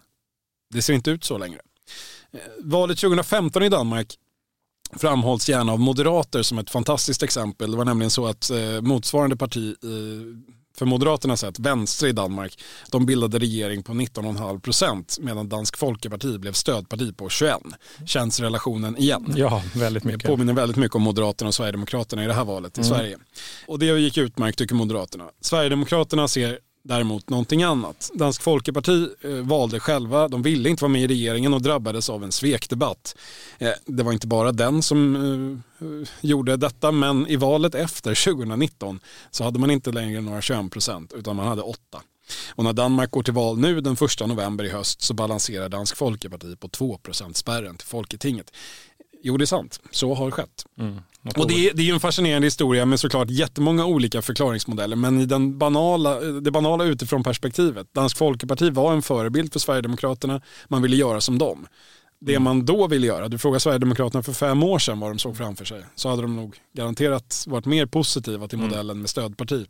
det 0.74 0.82
ser 0.82 0.94
inte 0.94 1.12
ut 1.12 1.24
så 1.24 1.38
längre. 1.38 1.60
Valet 2.60 2.98
2015 2.98 3.64
i 3.64 3.70
Danmark 3.70 4.18
framhålls 4.98 5.50
gärna 5.50 5.72
av 5.72 5.80
moderater 5.80 6.44
som 6.44 6.58
ett 6.60 6.70
fantastiskt 6.70 7.24
exempel. 7.24 7.72
Det 7.72 7.78
var 7.78 7.86
nämligen 7.86 8.12
så 8.12 8.28
att 8.28 8.50
eh, 8.50 8.82
motsvarande 8.82 9.38
parti 9.38 9.76
för 10.80 10.86
Moderaterna 10.86 11.38
sett, 11.38 11.60
Venstre 11.60 12.10
i 12.10 12.12
Danmark, 12.12 12.60
de 12.92 13.06
bildade 13.06 13.40
regering 13.40 13.84
på 13.84 13.94
19,5 13.94 14.60
procent 14.60 15.18
medan 15.22 15.50
Dansk 15.50 15.78
Folkeparti 15.78 16.40
blev 16.40 16.54
stödparti 16.54 17.18
på 17.18 17.30
21. 17.30 17.58
Känns 18.06 18.40
relationen 18.40 18.98
igen? 18.98 19.34
Ja, 19.38 19.64
väldigt 19.76 20.04
mycket. 20.04 20.22
Det 20.22 20.28
påminner 20.28 20.54
väldigt 20.54 20.78
mycket 20.78 20.96
om 20.96 21.02
Moderaterna 21.02 21.48
och 21.48 21.56
Sverigedemokraterna 21.56 22.24
i 22.24 22.28
det 22.28 22.34
här 22.34 22.46
valet 22.46 22.78
i 22.78 22.82
mm. 22.82 22.90
Sverige. 22.90 23.18
Och 23.68 23.80
det 23.80 23.86
gick 23.86 24.18
utmärkt 24.18 24.58
tycker 24.58 24.76
Moderaterna. 24.76 25.30
Sverigedemokraterna 25.42 26.28
ser 26.28 26.60
däremot 26.90 27.30
någonting 27.30 27.64
annat. 27.64 28.12
Dansk 28.14 28.42
Folkeparti 28.42 29.10
eh, 29.22 29.32
valde 29.32 29.80
själva, 29.80 30.28
de 30.28 30.42
ville 30.42 30.70
inte 30.70 30.84
vara 30.84 30.92
med 30.92 31.02
i 31.02 31.08
regeringen 31.08 31.54
och 31.54 31.62
drabbades 31.62 32.10
av 32.10 32.24
en 32.24 32.32
svekdebatt. 32.32 33.16
Eh, 33.58 33.72
det 33.86 34.04
var 34.04 34.14
inte 34.14 34.28
bara 34.28 34.52
den 34.52 34.84
som 34.84 35.16
eh, 35.16 35.88
eh 35.88 36.08
gjorde 36.22 36.58
detta, 36.58 36.92
men 36.92 37.28
i 37.28 37.36
valet 37.36 37.76
efter 37.76 38.34
2019 38.34 39.00
så 39.32 39.44
hade 39.44 39.60
man 39.60 39.72
inte 39.72 39.92
längre 39.92 40.22
några 40.22 40.42
21 40.42 40.72
procent 40.72 41.14
utan 41.14 41.36
man 41.36 41.48
hade 41.48 41.62
8. 41.62 42.02
Och 42.56 42.64
när 42.64 42.74
Danmark 42.74 43.12
går 43.12 43.24
till 43.24 43.34
val 43.34 43.58
nu 43.60 43.82
den 43.82 43.94
1 43.94 44.28
november 44.28 44.64
i 44.64 44.70
höst 44.70 45.02
så 45.02 45.14
balanserar 45.14 45.70
Dansk 45.70 45.98
Folkeparti 45.98 46.60
på 46.60 46.68
2% 46.68 47.34
spärren 47.34 47.78
till 47.78 47.88
Folketinget. 47.88 48.52
Jo, 49.22 49.38
det 49.38 49.44
är 49.44 49.46
sant. 49.46 49.80
Så 49.92 50.14
har 50.14 50.32
skett. 50.32 50.66
Mm. 50.80 51.02
Och 51.38 51.48
det 51.48 51.54
är, 51.54 51.74
det 51.74 51.90
är 51.90 51.94
en 51.94 52.00
fascinerande 52.00 52.48
historia 52.48 52.86
med 52.86 53.00
såklart 53.00 53.30
jättemånga 53.30 53.86
olika 53.86 54.22
förklaringsmodeller. 54.22 54.96
Men 54.96 55.22
i 55.22 55.26
den 55.26 55.58
banala, 55.58 56.20
det 56.20 56.52
banala 56.52 56.84
utifrån 56.84 57.24
perspektivet. 57.24 57.94
Dansk 57.94 58.18
Folkeparti 58.18 58.70
var 58.70 58.94
en 58.94 59.02
förebild 59.02 59.54
för 59.54 59.60
Sverigedemokraterna. 59.60 60.42
Man 60.68 60.82
ville 60.82 60.96
göra 60.96 61.22
som 61.22 61.38
dem 61.38 61.68
det 62.22 62.32
mm. 62.32 62.44
man 62.44 62.66
då 62.66 62.88
ville 62.88 63.08
göra, 63.08 63.28
du 63.28 63.38
frågar 63.38 63.60
Sverigedemokraterna 63.60 64.24
för 64.24 64.34
fem 64.34 64.64
år 64.64 64.80
sedan 64.80 65.00
vad 65.00 65.12
de 65.12 65.20
såg 65.20 65.38
framför 65.38 65.66
sig, 65.66 65.84
så 65.96 66.10
hade 66.10 66.22
de 66.22 66.36
nog 66.36 66.56
garanterat 66.74 67.44
varit 67.48 67.66
mer 67.66 67.86
positiva 67.86 68.48
till 68.48 68.58
mm. 68.60 68.70
modellen 68.70 69.02
med 69.02 69.10
stödparti 69.10 69.66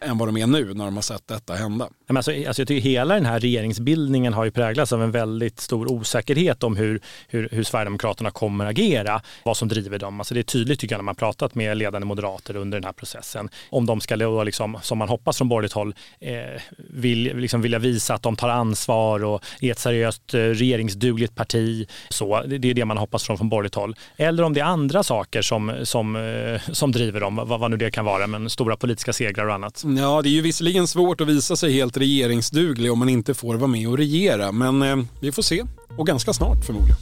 än 0.00 0.18
vad 0.18 0.28
de 0.28 0.36
är 0.36 0.46
nu 0.46 0.74
när 0.74 0.84
de 0.84 0.94
har 0.94 1.02
sett 1.02 1.28
detta 1.28 1.54
hända. 1.54 1.88
Men 2.06 2.16
alltså, 2.16 2.32
alltså 2.32 2.62
jag 2.62 2.68
tycker 2.68 2.88
hela 2.88 3.14
den 3.14 3.26
här 3.26 3.40
regeringsbildningen 3.40 4.32
har 4.32 4.44
ju 4.44 4.50
präglats 4.50 4.92
av 4.92 5.02
en 5.02 5.10
väldigt 5.10 5.60
stor 5.60 5.92
osäkerhet 5.92 6.62
om 6.62 6.76
hur, 6.76 7.00
hur, 7.28 7.48
hur 7.52 7.64
Sverigedemokraterna 7.64 8.30
kommer 8.30 8.66
agera, 8.66 9.22
vad 9.44 9.56
som 9.56 9.68
driver 9.68 9.98
dem. 9.98 10.20
Alltså 10.20 10.34
det 10.34 10.40
är 10.40 10.42
tydligt 10.42 10.80
tycker 10.80 10.94
jag 10.94 10.98
när 10.98 11.04
man 11.04 11.16
pratat 11.16 11.54
med 11.54 11.76
ledande 11.76 12.06
moderater 12.06 12.56
under 12.56 12.78
den 12.78 12.84
här 12.84 12.92
processen. 12.92 13.48
Om 13.70 13.86
de 13.86 14.00
ska, 14.00 14.14
liksom, 14.44 14.78
som 14.82 14.98
man 14.98 15.08
hoppas 15.08 15.38
från 15.38 15.48
borgerligt 15.48 15.72
håll, 15.72 15.94
eh, 16.20 16.62
vill, 16.76 17.36
liksom 17.36 17.62
vilja 17.62 17.78
visa 17.78 18.14
att 18.14 18.22
de 18.22 18.36
tar 18.36 18.48
ansvar 18.48 19.24
och 19.24 19.44
är 19.60 19.70
ett 19.70 19.78
seriöst 19.78 20.34
eh, 20.34 20.38
regeringsdugligt 20.38 21.34
parti 21.34 21.86
så, 22.08 22.42
det 22.42 22.70
är 22.70 22.74
det 22.74 22.84
man 22.84 22.98
hoppas 22.98 23.22
från, 23.24 23.38
från 23.38 23.48
borgerligt 23.48 23.74
håll. 23.74 23.96
Eller 24.16 24.42
om 24.42 24.52
det 24.52 24.60
är 24.60 24.64
andra 24.64 25.02
saker 25.02 25.42
som, 25.42 25.72
som, 25.82 26.16
eh, 26.16 26.72
som 26.72 26.92
driver 26.92 27.20
dem, 27.20 27.36
vad, 27.36 27.60
vad 27.60 27.70
nu 27.70 27.76
det 27.76 27.90
kan 27.90 28.04
vara, 28.04 28.26
men 28.26 28.50
stora 28.50 28.76
politiska 28.76 29.12
segrar 29.12 29.46
och 29.46 29.54
annat. 29.54 29.84
Ja, 29.98 30.22
det 30.22 30.28
är 30.28 30.32
ju 30.32 30.42
visserligen 30.42 30.86
svårt 30.86 31.20
att 31.20 31.28
visa 31.28 31.56
sig 31.56 31.72
helt 31.72 31.96
regeringsduglig 31.96 32.92
om 32.92 32.98
man 32.98 33.08
inte 33.08 33.34
får 33.34 33.54
vara 33.54 33.70
med 33.70 33.88
och 33.88 33.98
regera, 33.98 34.52
men 34.52 34.82
eh, 34.82 34.96
vi 35.20 35.32
får 35.32 35.42
se. 35.42 35.62
Och 35.96 36.06
ganska 36.06 36.32
snart 36.32 36.64
förmodligen. 36.64 36.96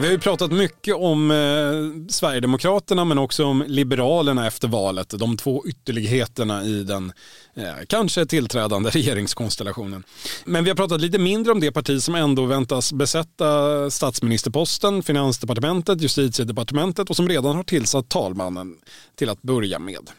Vi 0.00 0.06
har 0.06 0.12
ju 0.12 0.18
pratat 0.18 0.52
mycket 0.52 0.94
om 0.94 1.30
eh, 1.30 2.08
Sverigedemokraterna 2.08 3.04
men 3.04 3.18
också 3.18 3.44
om 3.44 3.64
Liberalerna 3.66 4.46
efter 4.46 4.68
valet. 4.68 5.14
De 5.18 5.36
två 5.36 5.64
ytterligheterna 5.66 6.64
i 6.64 6.82
den 6.82 7.12
eh, 7.54 7.64
kanske 7.86 8.26
tillträdande 8.26 8.90
regeringskonstellationen. 8.94 10.04
Men 10.44 10.64
vi 10.64 10.70
har 10.70 10.76
pratat 10.76 11.00
lite 11.00 11.18
mindre 11.18 11.52
om 11.52 11.60
det 11.60 11.72
parti 11.72 12.02
som 12.02 12.14
ändå 12.14 12.46
väntas 12.46 12.92
besätta 12.92 13.90
statsministerposten, 13.90 15.02
finansdepartementet, 15.02 16.02
justitiedepartementet 16.02 17.10
och 17.10 17.16
som 17.16 17.28
redan 17.28 17.56
har 17.56 17.64
tillsatt 17.64 18.08
talmannen 18.08 18.76
till 19.16 19.28
att 19.28 19.42
börja 19.42 19.78
med. 19.78 20.10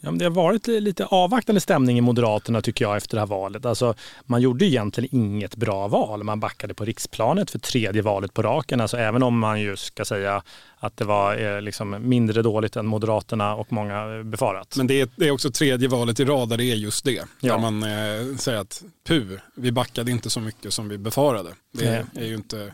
Ja, 0.00 0.10
det 0.10 0.24
har 0.24 0.30
varit 0.30 0.66
lite 0.66 1.04
avvaktande 1.04 1.60
stämning 1.60 1.98
i 1.98 2.00
Moderaterna 2.00 2.60
tycker 2.62 2.84
jag 2.84 2.96
efter 2.96 3.16
det 3.16 3.20
här 3.20 3.26
valet. 3.26 3.66
Alltså, 3.66 3.94
man 4.24 4.40
gjorde 4.40 4.64
egentligen 4.64 5.08
inget 5.12 5.56
bra 5.56 5.88
val. 5.88 6.24
Man 6.24 6.40
backade 6.40 6.74
på 6.74 6.84
riksplanet 6.84 7.50
för 7.50 7.58
tredje 7.58 8.02
valet 8.02 8.34
på 8.34 8.42
raken. 8.42 8.80
Alltså, 8.80 8.96
även 8.96 9.22
om 9.22 9.38
man 9.38 9.60
ju 9.60 9.76
ska 9.76 10.04
säga 10.04 10.42
att 10.78 10.96
det 10.96 11.04
var 11.04 11.36
eh, 11.36 11.62
liksom 11.62 11.96
mindre 12.08 12.42
dåligt 12.42 12.76
än 12.76 12.86
Moderaterna 12.86 13.54
och 13.54 13.72
många 13.72 14.22
befarat. 14.24 14.76
Men 14.76 14.86
det 14.86 15.00
är, 15.00 15.08
det 15.16 15.28
är 15.28 15.30
också 15.30 15.50
tredje 15.50 15.88
valet 15.88 16.20
i 16.20 16.24
rad 16.24 16.48
där 16.48 16.56
det 16.56 16.64
är 16.64 16.76
just 16.76 17.04
det. 17.04 17.24
Ja. 17.40 17.52
Där 17.52 17.58
man 17.58 17.82
eh, 17.82 18.36
säger 18.36 18.58
att 18.58 18.82
pu, 19.06 19.38
vi 19.54 19.72
backade 19.72 20.10
inte 20.10 20.30
så 20.30 20.40
mycket 20.40 20.72
som 20.72 20.88
vi 20.88 20.98
befarade. 20.98 21.50
Det 21.72 21.86
är, 21.86 22.06
är 22.14 22.26
ju 22.26 22.34
inte 22.34 22.72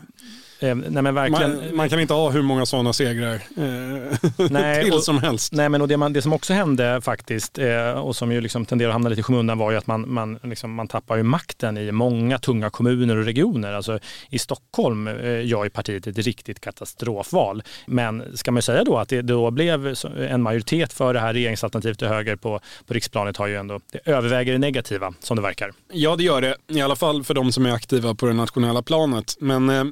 Eh, 0.59 0.75
nej, 0.75 1.03
men 1.03 1.15
verkligen. 1.15 1.55
Man, 1.55 1.75
man, 1.75 1.89
kan 1.89 1.99
inte 1.99 2.13
ha 2.13 2.29
hur 2.29 2.41
många 2.41 2.65
sådana 2.65 2.93
segrar 2.93 3.33
eh, 3.33 3.39
nej, 4.49 4.83
till 4.83 4.93
och, 4.93 5.03
som 5.03 5.17
helst. 5.17 5.53
Nej, 5.53 5.69
men 5.69 5.81
och 5.81 5.87
det, 5.87 5.97
man, 5.97 6.13
det 6.13 6.21
som 6.21 6.33
också 6.33 6.53
hände 6.53 7.01
faktiskt 7.01 7.57
eh, 7.57 7.89
och 7.89 8.15
som 8.15 8.31
ju 8.31 8.41
liksom 8.41 8.65
tenderar 8.65 8.89
att 8.89 8.93
hamna 8.93 9.09
lite 9.09 9.19
i 9.19 9.23
skymundan 9.23 9.57
var 9.57 9.71
ju 9.71 9.77
att 9.77 9.87
man, 9.87 10.13
man, 10.13 10.39
liksom, 10.43 10.73
man 10.73 10.87
tappar 10.87 11.15
ju 11.15 11.23
makten 11.23 11.77
i 11.77 11.91
många 11.91 12.39
tunga 12.39 12.69
kommuner 12.69 13.17
och 13.17 13.25
regioner. 13.25 13.73
Alltså, 13.73 13.99
I 14.29 14.39
Stockholm 14.39 15.07
eh, 15.07 15.45
gör 15.45 15.63
ju 15.63 15.69
partiet 15.69 16.07
ett 16.07 16.17
riktigt 16.17 16.59
katastrofval. 16.59 17.63
Men 17.85 18.37
ska 18.37 18.51
man 18.51 18.61
säga 18.61 18.83
då 18.83 18.97
att 18.97 19.09
det 19.09 19.21
då 19.21 19.51
blev 19.51 19.95
en 20.29 20.41
majoritet 20.41 20.93
för 20.93 21.13
det 21.13 21.19
här 21.19 21.33
regeringsalternativet 21.33 21.99
till 21.99 22.07
höger 22.07 22.35
på, 22.35 22.59
på 22.87 22.93
riksplanet 22.93 23.37
har 23.37 23.47
ju 23.47 23.55
ändå, 23.55 23.79
det 23.91 24.11
överväger 24.11 24.51
det 24.51 24.59
negativa 24.59 25.13
som 25.19 25.35
det 25.35 25.41
verkar. 25.41 25.73
Ja 25.93 26.15
det 26.15 26.23
gör 26.23 26.41
det, 26.41 26.55
i 26.67 26.81
alla 26.81 26.95
fall 26.95 27.23
för 27.23 27.33
de 27.33 27.51
som 27.51 27.65
är 27.65 27.71
aktiva 27.71 28.15
på 28.15 28.25
det 28.25 28.33
nationella 28.33 28.81
planet. 28.81 29.35
Men 29.39 29.69
eh, 29.69 29.83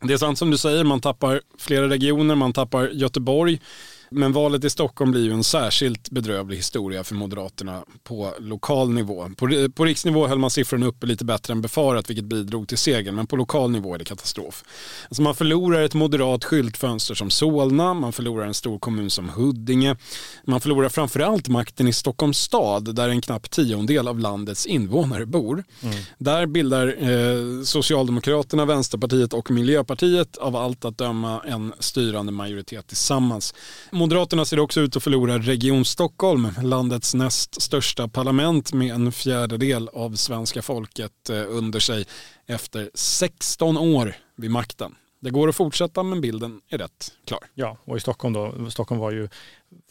det 0.00 0.12
är 0.12 0.18
sant 0.18 0.38
som 0.38 0.50
du 0.50 0.58
säger, 0.58 0.84
man 0.84 1.00
tappar 1.00 1.40
flera 1.58 1.88
regioner, 1.88 2.34
man 2.34 2.52
tappar 2.52 2.88
Göteborg. 2.88 3.60
Men 4.10 4.32
valet 4.32 4.64
i 4.64 4.70
Stockholm 4.70 5.10
blir 5.10 5.24
ju 5.24 5.32
en 5.32 5.44
särskilt 5.44 6.10
bedrövlig 6.10 6.56
historia 6.56 7.04
för 7.04 7.14
Moderaterna 7.14 7.84
på 8.04 8.34
lokal 8.38 8.90
nivå. 8.90 9.30
På, 9.36 9.68
på 9.74 9.84
riksnivå 9.84 10.26
höll 10.26 10.38
man 10.38 10.50
siffrorna 10.50 10.86
uppe 10.86 11.06
lite 11.06 11.24
bättre 11.24 11.52
än 11.52 11.62
befarat 11.62 12.10
vilket 12.10 12.24
bidrog 12.24 12.68
till 12.68 12.78
segern 12.78 13.14
men 13.14 13.26
på 13.26 13.36
lokal 13.36 13.70
nivå 13.70 13.94
är 13.94 13.98
det 13.98 14.04
katastrof. 14.04 14.64
Alltså 15.08 15.22
man 15.22 15.34
förlorar 15.34 15.82
ett 15.82 15.94
moderat 15.94 16.44
skyltfönster 16.44 17.14
som 17.14 17.30
Solna, 17.30 17.94
man 17.94 18.12
förlorar 18.12 18.46
en 18.46 18.54
stor 18.54 18.78
kommun 18.78 19.10
som 19.10 19.28
Huddinge, 19.28 19.96
man 20.44 20.60
förlorar 20.60 20.88
framförallt 20.88 21.48
makten 21.48 21.88
i 21.88 21.92
Stockholms 21.92 22.38
stad 22.38 22.94
där 22.94 23.08
en 23.08 23.20
knapp 23.20 23.50
tiondel 23.50 24.08
av 24.08 24.18
landets 24.18 24.66
invånare 24.66 25.26
bor. 25.26 25.64
Mm. 25.82 25.94
Där 26.18 26.46
bildar 26.46 26.96
eh, 26.98 27.62
Socialdemokraterna, 27.64 28.64
Vänsterpartiet 28.64 29.32
och 29.32 29.50
Miljöpartiet 29.50 30.36
av 30.36 30.56
allt 30.56 30.84
att 30.84 30.98
döma 30.98 31.40
en 31.40 31.72
styrande 31.78 32.32
majoritet 32.32 32.86
tillsammans. 32.86 33.54
Moderaterna 33.98 34.44
ser 34.44 34.58
också 34.58 34.80
ut 34.80 34.96
att 34.96 35.02
förlora 35.02 35.38
Region 35.38 35.84
Stockholm, 35.84 36.48
landets 36.62 37.14
näst 37.14 37.62
största 37.62 38.08
parlament 38.08 38.72
med 38.72 38.94
en 38.94 39.12
fjärdedel 39.12 39.88
av 39.88 40.16
svenska 40.16 40.62
folket 40.62 41.30
eh, 41.30 41.44
under 41.48 41.80
sig 41.80 42.06
efter 42.46 42.90
16 42.94 43.78
år 43.78 44.14
vid 44.36 44.50
makten. 44.50 44.94
Det 45.20 45.30
går 45.30 45.48
att 45.48 45.56
fortsätta 45.56 46.02
men 46.02 46.20
bilden 46.20 46.60
är 46.68 46.78
rätt 46.78 47.12
klar. 47.26 47.40
Ja, 47.54 47.76
och 47.84 47.96
i 47.96 48.00
Stockholm 48.00 48.34
då, 48.34 48.70
Stockholm 48.70 49.00
var 49.00 49.10
ju 49.10 49.28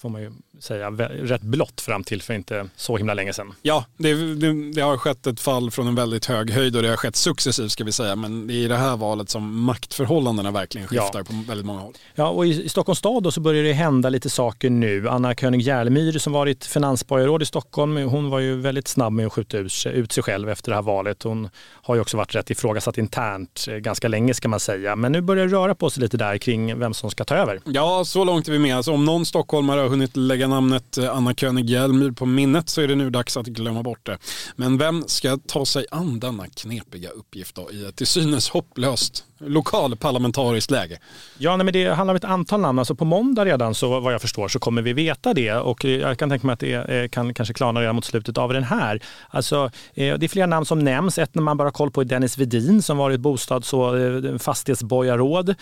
får 0.02 0.10
man 0.10 0.22
ju 0.22 0.32
säga, 0.60 0.90
rätt 0.90 1.42
blott 1.42 1.82
fram 1.82 2.04
till 2.04 2.22
för 2.22 2.34
inte 2.34 2.70
så 2.76 2.98
himla 2.98 3.14
länge 3.14 3.34
sedan. 3.34 3.54
Ja, 3.62 3.86
det, 3.98 4.36
det, 4.36 4.72
det, 4.72 4.82
har 4.82 4.98
skett 4.98 5.28
ett 5.28 5.40
fall 5.40 5.72
från 5.72 5.88
en 5.88 5.96
väldigt 5.96 6.26
hög 6.26 6.52
höjd 6.52 6.76
och 6.76 6.82
det 6.82 6.90
har 6.90 6.98
skett 6.98 7.16
successivt 7.16 7.72
ska 7.72 7.84
vi 7.84 7.92
säga. 7.92 8.16
Men 8.16 8.48
det 8.48 8.54
är 8.54 8.58
i 8.58 8.68
det 8.68 8.78
här 8.78 8.98
valet 8.98 9.30
som 9.30 9.62
maktförhållandena 9.62 10.52
verkligen 10.52 10.88
skiftar 10.88 11.20
ja. 11.20 11.24
på 11.24 11.34
väldigt 11.48 11.66
många 11.66 11.80
håll. 11.80 11.94
Ja, 12.16 12.30
och 12.30 12.48
i, 12.48 12.64
i 12.64 12.70
Stockholms 12.70 13.00
stad 13.00 13.24
då 13.24 13.32
så 13.32 13.42
börjar 13.42 13.64
det 13.64 13.74
hända 13.74 14.10
lite 14.10 14.30
saker 14.30 14.70
nu. 14.70 15.10
Anna 15.10 15.36
König 15.36 15.62
Järlemyr 15.62 16.20
som 16.20 16.34
varit 16.34 16.66
finansborgarråd 16.66 17.42
i 17.42 17.46
Stockholm, 17.46 17.98
hon 17.98 18.30
var 18.30 18.40
ju 18.40 18.56
väldigt 18.56 18.88
snabb 18.88 19.14
med 19.14 19.26
att 19.26 19.34
skjuta 19.34 19.58
ut 19.58 19.72
sig, 19.72 19.94
ut 19.94 20.12
sig 20.12 20.24
själv 20.24 20.50
efter 20.50 20.72
det 20.72 20.76
här 20.76 20.82
valet. 20.82 21.24
Hon 21.24 21.50
har 21.70 21.96
ju 21.96 22.02
också 22.02 22.18
varit 22.18 22.36
rätt 22.36 22.50
ifrågasatt 22.50 22.98
internt 22.98 23.66
eh, 23.70 23.76
ganska 23.76 24.08
länge 24.08 24.34
ska 24.34 24.48
man 24.48 24.60
säga. 24.60 24.96
Men 24.96 25.12
nu 25.12 25.22
börjar 25.22 25.46
det 25.48 25.54
röra 25.54 25.76
på 25.76 25.90
sig 25.90 26.04
lite 26.04 26.18
där 26.18 26.38
kring 26.38 26.80
vem 26.80 26.94
som 26.94 27.12
ska 27.12 27.24
ta 27.24 27.36
över. 27.36 27.60
Ja, 27.66 28.06
så 28.06 28.24
långt 28.24 28.48
är 28.48 28.52
vi 28.52 28.60
med. 28.60 28.78
Alltså, 28.78 28.92
om 28.92 29.06
någon 29.06 29.26
stockholmare 29.68 29.82
har 29.82 29.90
hunnit 29.90 30.18
lägga 30.18 30.48
namnet 30.48 30.98
eh, 30.98 31.16
Anna 31.16 31.34
König 31.34 31.70
Hjelmyr 31.70 32.12
på 32.12 32.26
minnet 32.26 32.70
så 32.70 32.82
är 32.82 32.88
det 32.88 32.96
nu 32.96 33.10
dags 33.10 33.38
att 33.38 33.48
glömma 33.48 33.84
bort 33.84 34.06
det. 34.06 34.18
Men 34.56 34.78
vem 34.78 35.04
ska 35.08 35.38
ta 35.48 35.66
sig 35.66 35.86
an 35.92 36.20
denna 36.20 36.48
knepiga 36.48 37.10
uppgift 37.10 37.56
då 37.56 37.72
i 37.72 37.86
ett 37.86 37.96
till 37.96 38.08
synes 38.08 38.50
hopplöst 38.50 39.26
lokalparlamentariskt 39.40 40.72
läge? 40.72 41.00
Ja, 41.38 41.58
nej, 41.58 41.66
men 41.66 41.74
det 41.74 41.94
handlar 41.94 42.14
om 42.14 42.16
ett 42.16 42.24
antal 42.24 42.60
namn. 42.60 42.80
Alltså 42.80 42.96
på 42.96 43.06
måndag 43.06 43.46
redan, 43.46 43.76
så 43.76 44.00
vad 44.00 44.14
jag 44.14 44.22
förstår, 44.22 44.48
så 44.48 44.60
kommer 44.60 44.82
vi 44.82 44.94
veta 44.94 45.34
det. 45.34 45.54
Och 45.54 45.86
jag 45.86 46.18
kan 46.18 46.30
tänka 46.30 46.48
mig 46.48 46.54
att 46.54 46.60
det 46.60 46.74
eh, 46.74 47.08
kan 47.08 47.34
kanske 47.34 47.54
klarna 47.54 47.82
redan 47.82 47.96
mot 47.96 48.06
slutet 48.06 48.38
av 48.38 48.54
den 48.54 48.64
här. 48.64 49.02
Alltså, 49.30 49.72
eh, 49.94 50.18
det 50.18 50.26
är 50.26 50.28
flera 50.28 50.46
namn 50.46 50.66
som 50.66 50.80
nämns. 50.80 51.18
Ett 51.18 51.36
när 51.36 51.44
man 51.44 51.58
bara 51.58 51.64
har 51.64 51.72
koll 51.72 51.92
på 51.92 52.02
är 52.02 52.06
Dennis 52.06 52.38
Vedin 52.38 52.82
som 52.82 52.98
varit 52.98 53.20
bostads 53.20 53.74
och 53.74 54.00
eh, 54.00 54.38
fastighetsborgarråd. 54.38 55.56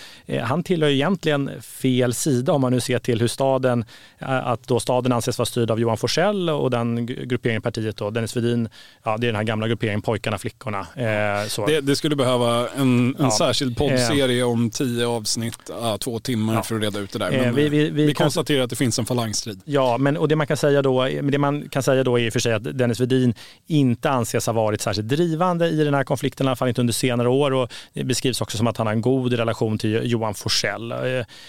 Han 0.44 0.64
tillhör 0.64 0.90
egentligen 0.90 1.62
fel 1.62 2.14
sida 2.14 2.54
om 2.54 2.62
man 2.62 2.72
nu 2.72 2.80
ser 2.80 3.00
till 3.00 3.20
hur 3.22 3.28
staden, 3.28 3.86
att 4.20 4.68
då 4.68 4.80
staden 4.80 5.12
anses 5.12 5.38
vara 5.38 5.46
styrd 5.46 5.72
av 5.72 5.80
Johan 5.80 5.98
Forsell 5.98 6.50
och 6.50 6.72
den 6.72 7.06
grupperingen 7.06 7.60
i 7.60 7.64
partiet 7.64 7.98
då, 7.98 8.10
Dennis 8.10 8.38
Vedin, 8.38 8.70
ja 9.04 9.18
det 9.18 9.26
är 9.26 9.28
den 9.28 9.36
här 9.36 9.44
gamla 9.44 9.68
grupperingen 9.68 10.02
pojkarna, 10.02 10.38
flickorna. 10.38 10.88
Det, 10.96 11.82
det, 11.82 11.96
skulle 11.96 12.16
behöva 12.16 12.68
en, 12.68 12.80
en 12.80 13.16
ja. 13.20 13.32
särskild 13.32 13.65
särskild 13.66 13.78
poddserie 13.78 14.40
eh, 14.40 14.50
om 14.50 14.70
tio 14.70 15.08
avsnitt, 15.08 15.60
ja, 15.70 15.98
två 15.98 16.20
timmar 16.20 16.54
ja. 16.54 16.64
för 16.64 16.76
att 16.76 16.82
reda 16.82 17.00
ut 17.00 17.12
det 17.12 17.20
där. 17.20 17.32
Eh, 17.32 17.42
men 17.42 17.56
vi, 17.56 17.70
vi, 17.70 17.90
vi, 17.90 18.06
vi 18.06 18.14
konstaterar 18.14 18.64
att 18.64 18.70
det 18.70 18.76
finns 18.76 19.00
en 19.00 19.06
falangstrid. 19.06 19.62
Ja, 19.66 19.98
men 19.98 20.18
och 20.18 20.28
det 20.28 20.36
man 20.36 20.48
kan 20.48 20.58
säga 20.58 20.82
då, 20.82 21.06
det 21.06 21.38
man 21.38 21.70
kan 21.70 21.84
säga 21.84 22.04
då 22.04 22.20
är 22.20 22.24
i 22.24 22.30
och 22.30 22.34
för 22.34 22.40
sig 22.40 22.54
att 22.54 22.78
Dennis 22.78 23.00
Vedin 23.00 23.34
inte 23.68 24.10
anses 24.10 24.46
ha 24.46 24.54
varit 24.54 24.82
särskilt 24.82 25.08
drivande 25.08 25.68
i 25.68 25.84
den 25.84 25.94
här 25.94 26.04
konflikten, 26.04 26.46
i 26.46 26.50
alla 26.50 26.56
fall 26.56 26.68
inte 26.68 26.82
under 26.82 26.94
senare 26.94 27.30
år. 27.30 27.54
Och 27.54 27.74
det 27.94 28.04
beskrivs 28.04 28.42
också 28.42 28.58
som 28.58 28.68
att 28.68 28.78
han 28.78 28.88
har 28.88 28.94
en 28.94 29.02
god 29.02 29.34
relation 29.34 29.78
till 29.78 30.02
Johan 30.04 30.34
Forsell. 30.34 30.92
Eh, 30.92 30.98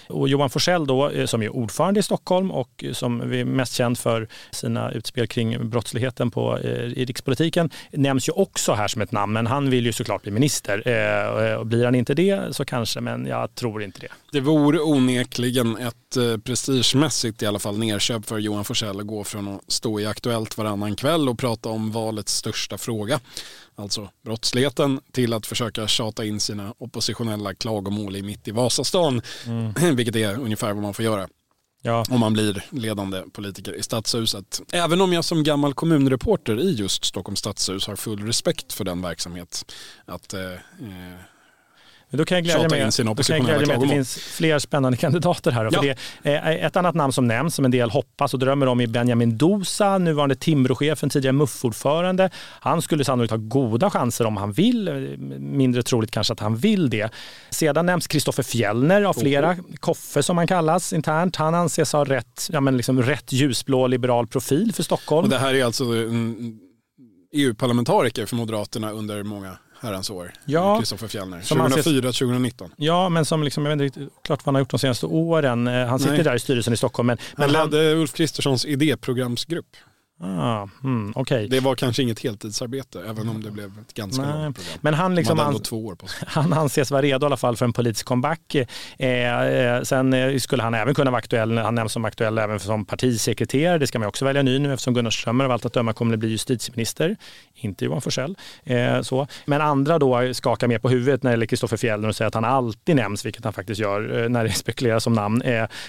och 0.08 0.28
Johan 0.28 0.50
Forsell 0.50 0.86
då, 0.86 1.10
som 1.26 1.42
är 1.42 1.48
ordförande 1.48 2.00
i 2.00 2.02
Stockholm 2.02 2.50
och 2.50 2.84
som 2.92 3.20
är 3.20 3.44
mest 3.44 3.74
känd 3.74 3.98
för 3.98 4.28
sina 4.50 4.90
utspel 4.90 5.26
kring 5.26 5.70
brottsligheten 5.70 6.30
på, 6.30 6.58
i 6.96 7.04
rikspolitiken, 7.04 7.70
nämns 7.90 8.28
ju 8.28 8.32
också 8.32 8.72
här 8.72 8.88
som 8.88 9.02
ett 9.02 9.12
namn, 9.12 9.32
men 9.32 9.46
han 9.46 9.70
vill 9.70 9.86
ju 9.86 9.92
såklart 9.92 10.22
bli 10.22 10.32
minister. 10.32 10.78
Och 11.58 11.66
blir 11.66 11.84
han 11.84 11.94
inte 11.94 12.05
det 12.14 12.56
så 12.56 12.64
kanske, 12.64 13.00
men 13.00 13.26
jag 13.26 13.54
tror 13.54 13.82
inte 13.82 14.00
det. 14.00 14.08
Det 14.32 14.40
vore 14.40 14.80
onekligen 14.80 15.76
ett 15.76 16.16
eh, 16.16 16.36
prestigemässigt 16.36 17.42
i 17.42 17.46
alla 17.46 17.58
fall 17.58 17.78
nerköp 17.78 18.26
för 18.26 18.38
Johan 18.38 18.64
Forsell 18.64 19.00
att 19.00 19.06
gå 19.06 19.24
från 19.24 19.48
att 19.48 19.72
stå 19.72 20.00
i 20.00 20.06
Aktuellt 20.06 20.58
varannan 20.58 20.96
kväll 20.96 21.28
och 21.28 21.38
prata 21.38 21.68
om 21.68 21.92
valets 21.92 22.36
största 22.36 22.78
fråga, 22.78 23.20
alltså 23.74 24.08
brottsligheten, 24.24 25.00
till 25.12 25.32
att 25.32 25.46
försöka 25.46 25.86
tjata 25.86 26.24
in 26.24 26.40
sina 26.40 26.74
oppositionella 26.78 27.54
klagomål 27.54 28.16
i 28.16 28.22
mitt 28.22 28.48
i 28.48 28.50
Vasastan, 28.50 29.22
mm. 29.46 29.72
vilket 29.96 30.16
är 30.16 30.40
ungefär 30.40 30.72
vad 30.72 30.82
man 30.82 30.94
får 30.94 31.04
göra. 31.04 31.28
Ja. 31.82 32.04
Om 32.10 32.20
man 32.20 32.32
blir 32.32 32.64
ledande 32.70 33.22
politiker 33.32 33.72
i 33.72 33.82
stadshuset. 33.82 34.60
Även 34.72 35.00
om 35.00 35.12
jag 35.12 35.24
som 35.24 35.44
gammal 35.44 35.74
kommunreporter 35.74 36.60
i 36.60 36.74
just 36.74 37.04
Stockholms 37.04 37.38
stadshus 37.38 37.86
har 37.86 37.96
full 37.96 38.26
respekt 38.26 38.72
för 38.72 38.84
den 38.84 39.02
verksamhet. 39.02 39.72
Att 40.06 40.34
eh, 40.34 40.52
eh 40.52 41.20
men 42.10 42.18
då 42.18 42.24
kan 42.24 42.36
jag 42.36 42.44
glädja 42.44 42.58
mig, 42.58 43.14
då 43.14 43.22
kan 43.22 43.36
jag 43.36 43.44
glädja 43.44 43.66
mig 43.66 43.76
att 43.76 43.82
det 43.82 43.88
finns 43.88 44.14
fler 44.14 44.58
spännande 44.58 44.98
kandidater 45.06 45.50
här. 45.50 45.64
Ja. 45.64 45.70
För 45.70 45.96
det, 46.22 46.38
ett 46.58 46.76
annat 46.76 46.94
namn 46.94 47.12
som 47.12 47.26
nämns, 47.26 47.54
som 47.54 47.64
en 47.64 47.70
del 47.70 47.90
hoppas 47.90 48.34
och 48.34 48.40
drömmer 48.40 48.66
om, 48.66 48.80
är 48.80 48.86
Benjamin 48.86 49.38
Dosa, 49.38 49.98
nuvarande 49.98 50.34
Timråchefen, 50.34 51.10
tidigare 51.10 51.32
MUF-ordförande. 51.32 52.30
Han 52.60 52.82
skulle 52.82 53.04
sannolikt 53.04 53.30
ha 53.30 53.38
goda 53.38 53.90
chanser 53.90 54.24
om 54.24 54.36
han 54.36 54.52
vill. 54.52 55.16
Mindre 55.38 55.82
troligt 55.82 56.10
kanske 56.10 56.32
att 56.32 56.40
han 56.40 56.56
vill 56.56 56.90
det. 56.90 57.10
Sedan 57.50 57.86
nämns 57.86 58.06
Kristoffer 58.06 58.42
Fjellner 58.42 59.02
av 59.02 59.12
flera, 59.12 59.50
oh. 59.50 59.56
Koffe 59.80 60.22
som 60.22 60.38
han 60.38 60.46
kallas 60.46 60.92
internt. 60.92 61.36
Han 61.36 61.54
anses 61.54 61.92
ha 61.92 62.04
rätt, 62.04 62.48
ja, 62.52 62.60
men 62.60 62.76
liksom 62.76 63.02
rätt 63.02 63.32
ljusblå 63.32 63.86
liberal 63.86 64.26
profil 64.26 64.72
för 64.72 64.82
Stockholm. 64.82 65.24
Och 65.24 65.30
det 65.30 65.38
här 65.38 65.54
är 65.54 65.64
alltså 65.64 65.84
EU-parlamentariker 67.32 68.26
för 68.26 68.36
Moderaterna 68.36 68.90
under 68.90 69.22
många 69.22 69.58
herrans 69.80 70.10
år. 70.10 70.32
Ja, 70.44 70.78
Kristoffer 70.78 71.08
Fjellner. 71.08 71.40
2004-2019. 71.40 72.70
Ja, 72.76 73.08
men 73.08 73.24
som 73.24 73.42
liksom, 73.42 73.66
jag 73.66 73.76
vet 73.76 73.96
inte 73.96 74.14
klart 74.24 74.40
vad 74.40 74.44
han 74.44 74.54
har 74.54 74.60
gjort 74.60 74.70
de 74.70 74.78
senaste 74.78 75.06
åren. 75.06 75.66
Eh, 75.66 75.86
han 75.86 75.98
sitter 75.98 76.14
Nej. 76.14 76.24
där 76.24 76.34
i 76.34 76.38
styrelsen 76.38 76.72
i 76.72 76.76
Stockholm. 76.76 77.06
Men, 77.06 77.18
men 77.36 77.54
han 77.54 77.70
ledde 77.70 77.94
Ulf 77.94 78.12
Kristerssons 78.12 78.64
idéprogramsgrupp. 78.64 79.76
Ah, 80.20 80.68
mm, 80.84 81.12
okay. 81.16 81.48
Det 81.48 81.60
var 81.60 81.74
kanske 81.74 82.02
inget 82.02 82.20
heltidsarbete, 82.20 83.02
även 83.08 83.28
om 83.28 83.42
det 83.42 83.50
blev 83.50 83.78
ett 83.78 83.94
ganska 83.94 84.22
Nej. 84.22 84.44
långt 84.44 84.56
program. 84.56 84.78
Men 84.80 84.94
han, 84.94 85.14
liksom, 85.14 85.38
han, 85.38 85.62
två 85.62 85.86
år 85.86 85.94
på 85.94 86.06
sig. 86.06 86.28
han 86.30 86.52
anses 86.52 86.90
vara 86.90 87.02
redo 87.02 87.24
i 87.24 87.26
alla 87.26 87.36
fall 87.36 87.56
för 87.56 87.64
en 87.64 87.72
politisk 87.72 88.06
comeback. 88.06 88.54
Eh, 88.98 89.42
eh, 89.42 89.82
sen 89.82 90.12
eh, 90.12 90.38
skulle 90.38 90.62
han 90.62 90.74
även 90.74 90.94
kunna 90.94 91.10
vara 91.10 91.18
aktuell, 91.18 91.58
han 91.58 91.74
nämns 91.74 91.92
som 91.92 92.04
aktuell 92.04 92.38
även 92.38 92.60
som 92.60 92.84
partisekreterare. 92.84 93.78
Det 93.78 93.86
ska 93.86 93.98
man 93.98 94.08
också 94.08 94.24
välja 94.24 94.42
ny 94.42 94.58
nu 94.58 94.72
eftersom 94.72 94.94
Gunnar 94.94 95.10
Strömmer 95.10 95.44
av 95.44 95.50
allt 95.50 95.66
att 95.66 95.72
döma 95.72 95.92
kommer 95.92 96.14
att 96.14 96.20
bli 96.20 96.28
justitieminister, 96.28 97.16
inte 97.54 97.84
Johan 97.84 98.00
Forssell. 98.00 98.36
Eh, 98.64 99.00
så. 99.00 99.26
Men 99.44 99.60
andra 99.60 99.98
då 99.98 100.34
skakar 100.34 100.68
mer 100.68 100.78
på 100.78 100.88
huvudet 100.88 101.22
när 101.22 101.30
det 101.30 101.32
gäller 101.32 101.46
Kristoffer 101.46 101.76
Fjellner 101.76 102.08
och 102.08 102.16
säger 102.16 102.26
att 102.26 102.34
han 102.34 102.44
alltid 102.44 102.96
nämns, 102.96 103.26
vilket 103.26 103.44
han 103.44 103.52
faktiskt 103.52 103.80
gör 103.80 104.22
eh, 104.22 104.28
när 104.28 104.44
det 104.44 104.52
spekuleras 104.52 105.06
om 105.06 105.12
namn. 105.12 105.42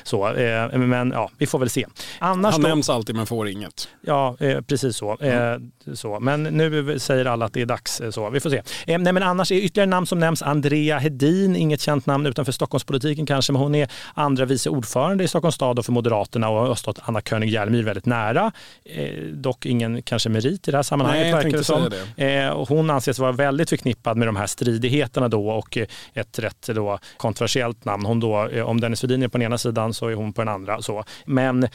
Så. 0.04 0.34
men 0.74 1.12
ja, 1.12 1.32
vi 1.38 1.48
får 1.48 1.60
väl 1.60 1.70
se. 1.70 1.86
Annars 2.20 2.54
han 2.54 2.62
då, 2.62 2.68
nämns 2.68 2.90
alltid 2.90 3.16
men 3.16 3.26
får 3.26 3.50
inget. 3.50 3.90
Ja, 4.02 4.16
eh, 4.39 4.62
precis 4.62 4.97
så. 4.97 5.17
Mm. 5.21 5.71
Eh, 5.88 5.93
så. 5.93 6.19
Men 6.19 6.43
nu 6.43 6.99
säger 6.99 7.25
alla 7.25 7.45
att 7.45 7.53
det 7.53 7.62
är 7.62 7.65
dags. 7.65 8.01
Eh, 8.01 8.10
så. 8.10 8.30
Vi 8.30 8.39
får 8.39 8.49
se. 8.49 8.58
Eh, 8.58 8.99
nej, 8.99 9.13
men 9.13 9.23
annars 9.23 9.51
är 9.51 9.56
ytterligare 9.56 9.89
namn 9.89 10.08
som 10.08 10.19
nämns 10.19 10.41
Andrea 10.41 10.99
Hedin, 10.99 11.56
inget 11.56 11.82
känt 11.82 12.06
namn 12.06 12.25
utanför 12.25 12.51
Stockholmspolitiken 12.51 13.25
kanske, 13.25 13.53
men 13.53 13.62
hon 13.62 13.75
är 13.75 13.89
andra 14.13 14.45
vice 14.45 14.69
ordförande 14.69 15.23
i 15.23 15.27
Stockholms 15.27 15.56
stad 15.56 15.80
och 15.80 15.86
för 15.86 15.91
Moderaterna 15.91 16.49
och 16.49 16.67
har 16.67 16.75
stått 16.75 16.99
Anna 17.03 17.21
König 17.21 17.49
Jerlemyr 17.49 17.84
väldigt 17.84 18.06
nära. 18.06 18.51
Eh, 18.86 19.23
dock 19.34 19.65
ingen 19.65 20.01
kanske 20.01 20.30
merit 20.30 20.67
i 20.67 20.71
det 20.71 20.77
här 20.77 20.84
sammanhanget 20.84 21.23
Nej, 21.23 21.34
verkar 21.34 21.58
det 21.58 21.63
som. 21.63 21.89
Det. 22.15 22.36
Eh, 22.36 22.65
hon 22.67 22.89
anses 22.89 23.19
vara 23.19 23.32
väldigt 23.32 23.69
förknippad 23.69 24.17
med 24.17 24.27
de 24.27 24.36
här 24.36 24.47
stridigheterna 24.47 25.27
då 25.27 25.49
och 25.49 25.77
ett 26.13 26.39
rätt 26.39 26.69
då 26.75 26.99
kontroversiellt 27.17 27.86
namn. 27.86 28.06
Hon 28.06 28.19
då, 28.19 28.49
om 28.63 28.82
Dennis 28.82 29.03
Vedin 29.03 29.23
är 29.23 29.27
på 29.27 29.38
den 29.38 29.45
ena 29.45 29.58
sidan 29.58 29.93
så 29.93 30.08
är 30.08 30.15
hon 30.15 30.34
på 30.34 30.41
den 30.41 30.53
andra. 30.53 30.82
Så. 30.82 31.03
Men 31.25 31.67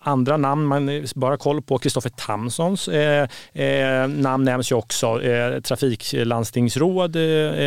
andra 0.00 0.36
namn 0.36 0.66
man 0.66 1.06
bara 1.14 1.36
koll 1.50 1.62
på 1.62 1.78
Kristoffer 1.78 2.10
Tamsons 2.10 2.88
eh, 2.88 3.28
eh, 3.52 4.08
namn 4.08 4.44
nämns 4.44 4.72
ju 4.72 4.76
också. 4.76 5.22
Eh, 5.22 5.60
trafiklandstingsråd 5.60 7.16
eh, 7.16 7.22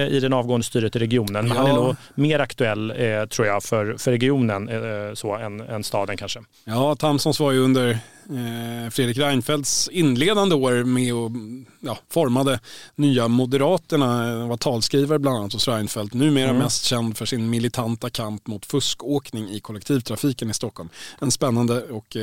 i 0.07 0.19
den 0.21 0.33
avgående 0.33 0.63
styret 0.63 0.95
i 0.95 0.99
regionen. 0.99 1.47
Ja. 1.47 1.53
Han 1.53 1.67
är 1.67 1.73
nog 1.73 1.95
mer 2.15 2.39
aktuell 2.39 2.91
eh, 2.91 3.25
tror 3.25 3.47
jag 3.47 3.63
för, 3.63 3.95
för 3.97 4.11
regionen 4.11 4.69
eh, 4.69 5.13
så, 5.13 5.35
än, 5.35 5.61
än 5.61 5.83
staden 5.83 6.17
kanske. 6.17 6.39
Ja, 6.65 6.95
Tamsons 6.95 7.39
var 7.39 7.51
ju 7.51 7.59
under 7.59 7.97
Fredrik 8.91 9.17
Reinfeldts 9.17 9.89
inledande 9.91 10.55
år 10.55 10.83
med 10.83 11.13
och 11.13 11.31
ja, 11.79 11.97
formade 12.09 12.59
nya 12.95 13.27
Moderaterna, 13.27 14.45
var 14.47 14.57
talskrivare 14.57 15.19
bland 15.19 15.37
annat 15.37 15.53
hos 15.53 15.67
Reinfeldt, 15.67 16.13
numera 16.13 16.49
mm. 16.49 16.61
mest 16.61 16.83
känd 16.83 17.17
för 17.17 17.25
sin 17.25 17.49
militanta 17.49 18.09
kamp 18.09 18.47
mot 18.47 18.65
fuskåkning 18.65 19.49
i 19.49 19.59
kollektivtrafiken 19.59 20.49
i 20.49 20.53
Stockholm. 20.53 20.89
En 21.19 21.31
spännande 21.31 21.81
och 21.81 22.17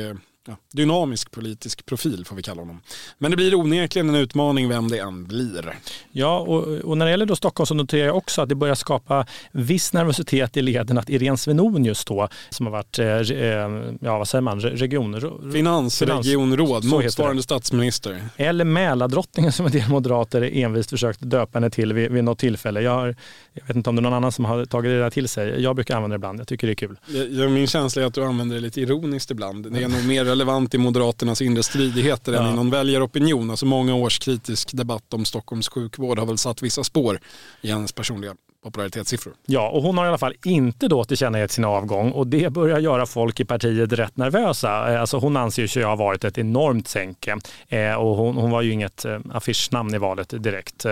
ja, 0.47 0.57
dynamisk 0.73 1.31
politisk 1.31 1.85
profil 1.85 2.25
får 2.25 2.35
vi 2.35 2.43
kalla 2.43 2.61
honom. 2.61 2.81
Men 3.17 3.31
det 3.31 3.37
blir 3.37 3.55
onekligen 3.55 4.09
en 4.09 4.15
utmaning 4.15 4.69
vem 4.69 4.87
det 4.87 4.97
än 4.97 5.25
blir. 5.25 5.75
Ja, 6.11 6.39
och, 6.39 6.67
och 6.67 6.97
när 6.97 7.05
det 7.05 7.11
gäller 7.11 7.25
då 7.25 7.35
Stockholm 7.35 7.65
så 7.65 7.73
noterar 7.73 8.05
jag 8.05 8.17
också 8.17 8.41
att 8.41 8.49
det 8.49 8.55
börjar 8.55 8.75
skapa 8.75 9.25
viss 9.51 9.93
nervositet 9.93 10.57
i 10.57 10.61
leden 10.61 10.97
att 10.97 11.09
Irene 11.09 11.37
Svenonius 11.37 12.05
då, 12.05 12.27
som 12.49 12.65
har 12.65 12.71
varit, 12.71 12.99
eh, 12.99 13.07
eh 13.07 13.93
ja 14.01 14.17
vad 14.17 14.27
säger 14.27 14.41
man, 14.41 14.61
region... 14.61 15.51
Finansregionråd, 15.53 16.85
motsvarande 16.85 17.43
statsminister. 17.43 18.23
Eller 18.37 18.65
Mälardrottningen 18.65 19.51
som 19.51 19.65
en 19.65 19.71
del 19.71 19.89
moderater 19.89 20.41
envist 20.41 20.89
försökt 20.89 21.19
döpa 21.21 21.59
henne 21.59 21.69
till 21.69 21.93
vid, 21.93 22.11
vid 22.11 22.23
något 22.23 22.39
tillfälle. 22.39 22.81
Jag, 22.81 22.91
har, 22.91 23.15
jag 23.53 23.67
vet 23.67 23.75
inte 23.75 23.89
om 23.89 23.95
det 23.95 23.99
är 23.99 24.03
någon 24.03 24.13
annan 24.13 24.31
som 24.31 24.45
har 24.45 24.65
tagit 24.65 24.89
det 24.89 24.99
där 24.99 25.09
till 25.09 25.29
sig. 25.29 25.61
Jag 25.61 25.75
brukar 25.75 25.95
använda 25.95 26.13
det 26.13 26.17
ibland, 26.17 26.39
jag 26.39 26.47
tycker 26.47 26.67
det 26.67 26.73
är 26.73 26.75
kul. 26.75 26.97
Jag, 27.31 27.51
min 27.51 27.67
känsla 27.67 28.01
är 28.01 28.05
att 28.05 28.13
du 28.13 28.23
använder 28.23 28.55
det 28.55 28.61
lite 28.61 28.81
ironiskt 28.81 29.31
ibland. 29.31 29.71
Det 29.73 29.83
är 29.83 29.87
nog 29.87 30.05
mer 30.05 30.30
relevant 30.31 30.73
i 30.73 30.77
Moderaternas 30.77 31.41
inre 31.41 31.63
stridigheter 31.63 32.33
ja. 32.33 32.43
än 32.43 32.53
i 32.53 32.55
någon 32.55 32.69
väljaropinion. 32.69 33.49
Alltså 33.49 33.65
många 33.65 33.95
års 33.95 34.19
kritisk 34.19 34.73
debatt 34.73 35.13
om 35.13 35.25
Stockholms 35.25 35.69
sjukvård 35.69 36.19
har 36.19 36.25
väl 36.25 36.37
satt 36.37 36.61
vissa 36.61 36.83
spår 36.83 37.19
i 37.61 37.71
hennes 37.71 37.91
personliga 37.91 38.35
popularitetssiffror. 38.63 39.33
Ja, 39.45 39.69
och 39.69 39.83
hon 39.83 39.97
har 39.97 40.05
i 40.05 40.07
alla 40.07 40.17
fall 40.17 40.35
inte 40.45 40.87
då 40.87 41.03
tillkännagett 41.03 41.51
sin 41.51 41.65
avgång 41.65 42.11
och 42.11 42.27
det 42.27 42.49
börjar 42.49 42.79
göra 42.79 43.05
folk 43.05 43.39
i 43.39 43.45
partiet 43.45 43.93
rätt 43.93 44.17
nervösa. 44.17 44.69
Alltså 44.71 45.17
hon 45.17 45.37
anser 45.37 45.67
sig 45.67 45.83
ha 45.83 45.95
varit 45.95 46.23
ett 46.23 46.37
enormt 46.37 46.87
sänke 46.87 47.37
eh, 47.67 47.93
och 47.93 48.15
hon, 48.15 48.35
hon 48.35 48.51
var 48.51 48.61
ju 48.61 48.71
inget 48.71 49.05
eh, 49.05 49.19
affischnamn 49.33 49.95
i 49.95 49.97
valet 49.97 50.43
direkt. 50.43 50.85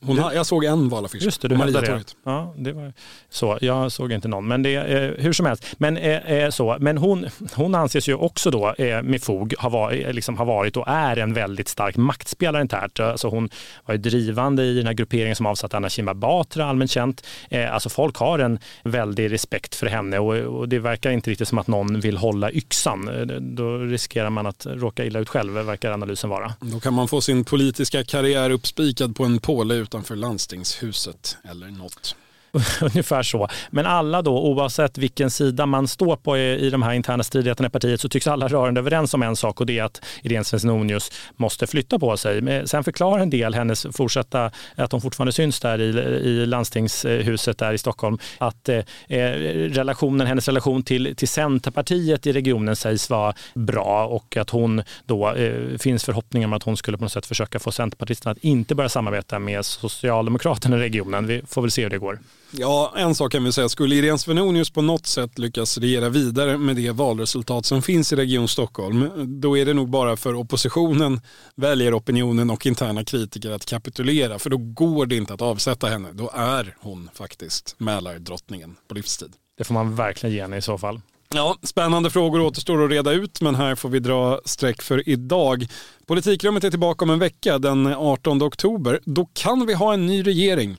Eh, 0.00 0.06
hon, 0.06 0.16
jag 0.16 0.46
såg 0.46 0.64
en 0.64 0.88
valaffisch. 0.88 1.22
Just 1.22 1.42
det, 1.42 1.48
du 1.48 1.54
hade 1.54 1.80
det. 1.80 2.04
Ja, 2.24 2.54
det 2.56 2.72
var 2.72 2.92
så. 3.30 3.58
Jag 3.60 3.92
såg 3.92 4.12
inte 4.12 4.28
någon, 4.28 4.48
men 4.48 4.62
det 4.62 4.74
eh, 4.74 5.24
hur 5.24 5.32
som 5.32 5.46
helst. 5.46 5.66
Men, 5.78 5.96
eh, 5.96 6.32
eh, 6.32 6.50
så. 6.50 6.76
men 6.80 6.98
hon, 6.98 7.26
hon 7.54 7.74
anses 7.74 8.08
ju 8.08 8.14
också 8.14 8.50
då 8.50 8.74
eh, 8.78 9.02
med 9.02 9.22
fog 9.22 9.54
ha 9.58 9.68
varit, 9.68 10.06
eh, 10.06 10.12
liksom, 10.12 10.38
ha 10.38 10.44
varit 10.44 10.76
och 10.76 10.88
är 10.88 11.16
en 11.16 11.34
väldigt 11.34 11.68
stark 11.68 11.96
maktspelare 11.96 12.62
internt. 12.62 13.00
Alltså 13.00 13.28
hon 13.28 13.48
var 13.86 13.94
ju 13.94 14.00
drivande 14.00 14.64
i 14.64 14.74
den 14.74 14.86
här 14.86 14.94
grupperingen 14.94 15.36
som 15.36 15.46
avsatte 15.46 15.76
Anna 15.76 15.88
Kinberg 15.88 16.16
Batra, 16.16 16.64
allmänt 16.64 16.90
känt. 16.90 17.26
Eh, 17.50 17.74
alltså 17.74 17.88
folk 17.88 18.16
har 18.16 18.38
en 18.38 18.58
väldig 18.84 19.32
respekt 19.32 19.74
för 19.74 19.86
henne 19.86 20.18
och, 20.18 20.36
och, 20.36 20.68
det 20.68 20.78
verkar 20.78 21.10
inte 21.10 21.30
riktigt 21.30 21.48
som 21.48 21.58
att 21.58 21.66
någon 21.66 22.00
vill 22.00 22.16
hålla 22.16 22.52
yxan. 22.52 23.10
Då 23.56 23.78
riskerar 23.78 24.30
man 24.30 24.46
att 24.46 24.66
råka 24.66 25.04
illa 25.04 25.18
ut 25.18 25.28
själv, 25.28 25.52
verkar 25.52 25.92
analysen 25.92 26.30
vara. 26.30 26.52
Då 26.60 26.80
kan 26.80 26.94
man 26.94 27.08
få 27.08 27.20
sin 27.20 27.44
politiska 27.44 28.04
karriär 28.04 28.50
uppspikad 28.50 29.16
på 29.16 29.24
en 29.24 29.38
påle 29.38 29.74
utanför 29.88 30.16
landstingshuset 30.16 31.36
eller 31.44 31.68
något. 31.68 32.16
Ungefär 32.82 33.22
så. 33.22 33.48
Men 33.70 33.86
alla 33.86 34.22
då, 34.22 34.38
oavsett 34.38 34.98
vilken 34.98 35.30
sida 35.30 35.66
man 35.66 35.88
står 35.88 36.16
på 36.16 36.38
i, 36.38 36.66
i 36.66 36.70
de 36.70 36.82
här 36.82 36.92
interna 36.92 37.22
stridigheterna 37.22 37.68
i 37.68 37.70
partiet, 37.70 38.00
så 38.00 38.08
tycks 38.08 38.26
alla 38.26 38.48
rörande 38.48 38.80
överens 38.80 39.14
om 39.14 39.22
en 39.22 39.36
sak 39.36 39.60
och 39.60 39.66
det 39.66 39.78
är 39.78 39.84
att 39.84 40.04
Irene 40.22 40.44
Svenonius 40.44 41.12
måste 41.36 41.66
flytta 41.66 41.98
på 41.98 42.16
sig. 42.16 42.62
Sen 42.68 42.84
förklarar 42.84 43.22
en 43.22 43.30
del 43.30 43.54
hennes 43.54 43.86
fortsatta, 43.92 44.50
att 44.76 44.92
hon 44.92 45.00
fortfarande 45.00 45.32
syns 45.32 45.60
där 45.60 45.80
i, 45.80 45.84
i 46.28 46.46
landstingshuset 46.46 47.58
där 47.58 47.72
i 47.72 47.78
Stockholm, 47.78 48.18
att 48.38 48.68
eh, 48.68 48.78
eh, 49.08 49.30
relationen, 49.70 50.26
hennes 50.26 50.48
relation 50.48 50.82
till, 50.82 51.16
till 51.16 51.28
Centerpartiet 51.28 52.26
i 52.26 52.32
regionen 52.32 52.76
sägs 52.76 53.10
vara 53.10 53.34
bra 53.54 54.06
och 54.06 54.36
att 54.36 54.50
hon 54.50 54.82
då 55.06 55.32
eh, 55.32 55.78
finns 55.78 56.04
förhoppningar 56.04 56.48
om 56.48 56.52
att 56.52 56.62
hon 56.62 56.76
skulle 56.76 56.98
på 56.98 57.04
något 57.04 57.12
sätt 57.12 57.26
försöka 57.26 57.58
få 57.58 57.72
Centerpartisterna 57.72 58.32
att 58.32 58.38
inte 58.38 58.74
börja 58.74 58.88
samarbeta 58.88 59.38
med 59.38 59.64
Socialdemokraterna 59.64 60.76
i 60.76 60.80
regionen. 60.80 61.26
Vi 61.26 61.42
får 61.48 61.62
väl 61.62 61.70
se 61.70 61.82
hur 61.82 61.90
det 61.90 61.98
går. 61.98 62.18
Ja, 62.50 62.92
en 62.96 63.14
sak 63.14 63.32
kan 63.32 63.44
vi 63.44 63.52
säga. 63.52 63.68
Skulle 63.68 63.94
Irene 63.94 64.18
Svenonius 64.18 64.70
på 64.70 64.82
något 64.82 65.06
sätt 65.06 65.38
lyckas 65.38 65.78
regera 65.78 66.08
vidare 66.08 66.58
med 66.58 66.76
det 66.76 66.90
valresultat 66.90 67.66
som 67.66 67.82
finns 67.82 68.12
i 68.12 68.16
Region 68.16 68.48
Stockholm, 68.48 69.10
då 69.40 69.58
är 69.58 69.64
det 69.64 69.74
nog 69.74 69.90
bara 69.90 70.16
för 70.16 70.34
oppositionen, 70.34 71.20
väljaropinionen 71.54 72.50
och 72.50 72.66
interna 72.66 73.04
kritiker 73.04 73.50
att 73.50 73.66
kapitulera. 73.66 74.38
För 74.38 74.50
då 74.50 74.56
går 74.56 75.06
det 75.06 75.16
inte 75.16 75.34
att 75.34 75.42
avsätta 75.42 75.86
henne. 75.86 76.08
Då 76.12 76.30
är 76.34 76.76
hon 76.80 77.10
faktiskt 77.14 77.74
Mälardrottningen 77.78 78.76
på 78.88 78.94
livstid. 78.94 79.32
Det 79.58 79.64
får 79.64 79.74
man 79.74 79.96
verkligen 79.96 80.34
ge 80.34 80.42
henne 80.42 80.56
i 80.56 80.62
så 80.62 80.78
fall. 80.78 81.00
Ja, 81.34 81.56
spännande 81.62 82.10
frågor 82.10 82.40
återstår 82.40 82.84
att 82.84 82.90
reda 82.90 83.12
ut, 83.12 83.40
men 83.40 83.54
här 83.54 83.74
får 83.74 83.88
vi 83.88 83.98
dra 83.98 84.40
streck 84.44 84.82
för 84.82 85.08
idag. 85.08 85.66
Politikrummet 86.06 86.64
är 86.64 86.70
tillbaka 86.70 87.04
om 87.04 87.10
en 87.10 87.18
vecka, 87.18 87.58
den 87.58 87.86
18 87.86 88.42
oktober. 88.42 89.00
Då 89.04 89.28
kan 89.32 89.66
vi 89.66 89.74
ha 89.74 89.94
en 89.94 90.06
ny 90.06 90.22
regering. 90.22 90.76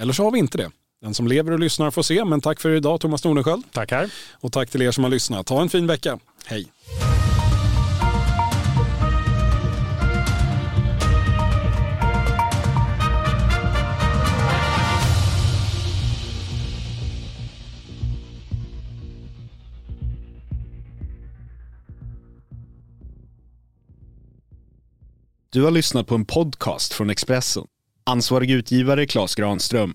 Eller 0.00 0.12
så 0.12 0.24
har 0.24 0.30
vi 0.30 0.38
inte 0.38 0.58
det. 0.58 0.70
Den 1.02 1.14
som 1.14 1.26
lever 1.26 1.52
och 1.52 1.58
lyssnar 1.58 1.90
får 1.90 2.02
se, 2.02 2.24
men 2.24 2.40
tack 2.40 2.60
för 2.60 2.70
idag 2.70 3.00
Thomas 3.00 3.24
Nordenskjöld. 3.24 3.72
Tackar. 3.72 4.10
Och 4.40 4.52
tack 4.52 4.70
till 4.70 4.82
er 4.82 4.90
som 4.90 5.04
har 5.04 5.10
lyssnat. 5.10 5.48
Ha 5.48 5.62
en 5.62 5.68
fin 5.68 5.86
vecka. 5.86 6.18
Hej. 6.46 6.66
Du 25.50 25.62
har 25.62 25.70
lyssnat 25.70 26.06
på 26.06 26.14
en 26.14 26.24
podcast 26.24 26.92
från 26.92 27.10
Expressen. 27.10 27.64
Ansvarig 28.06 28.50
utgivare 28.50 29.06
Klas 29.06 29.34
Granström 29.34 29.94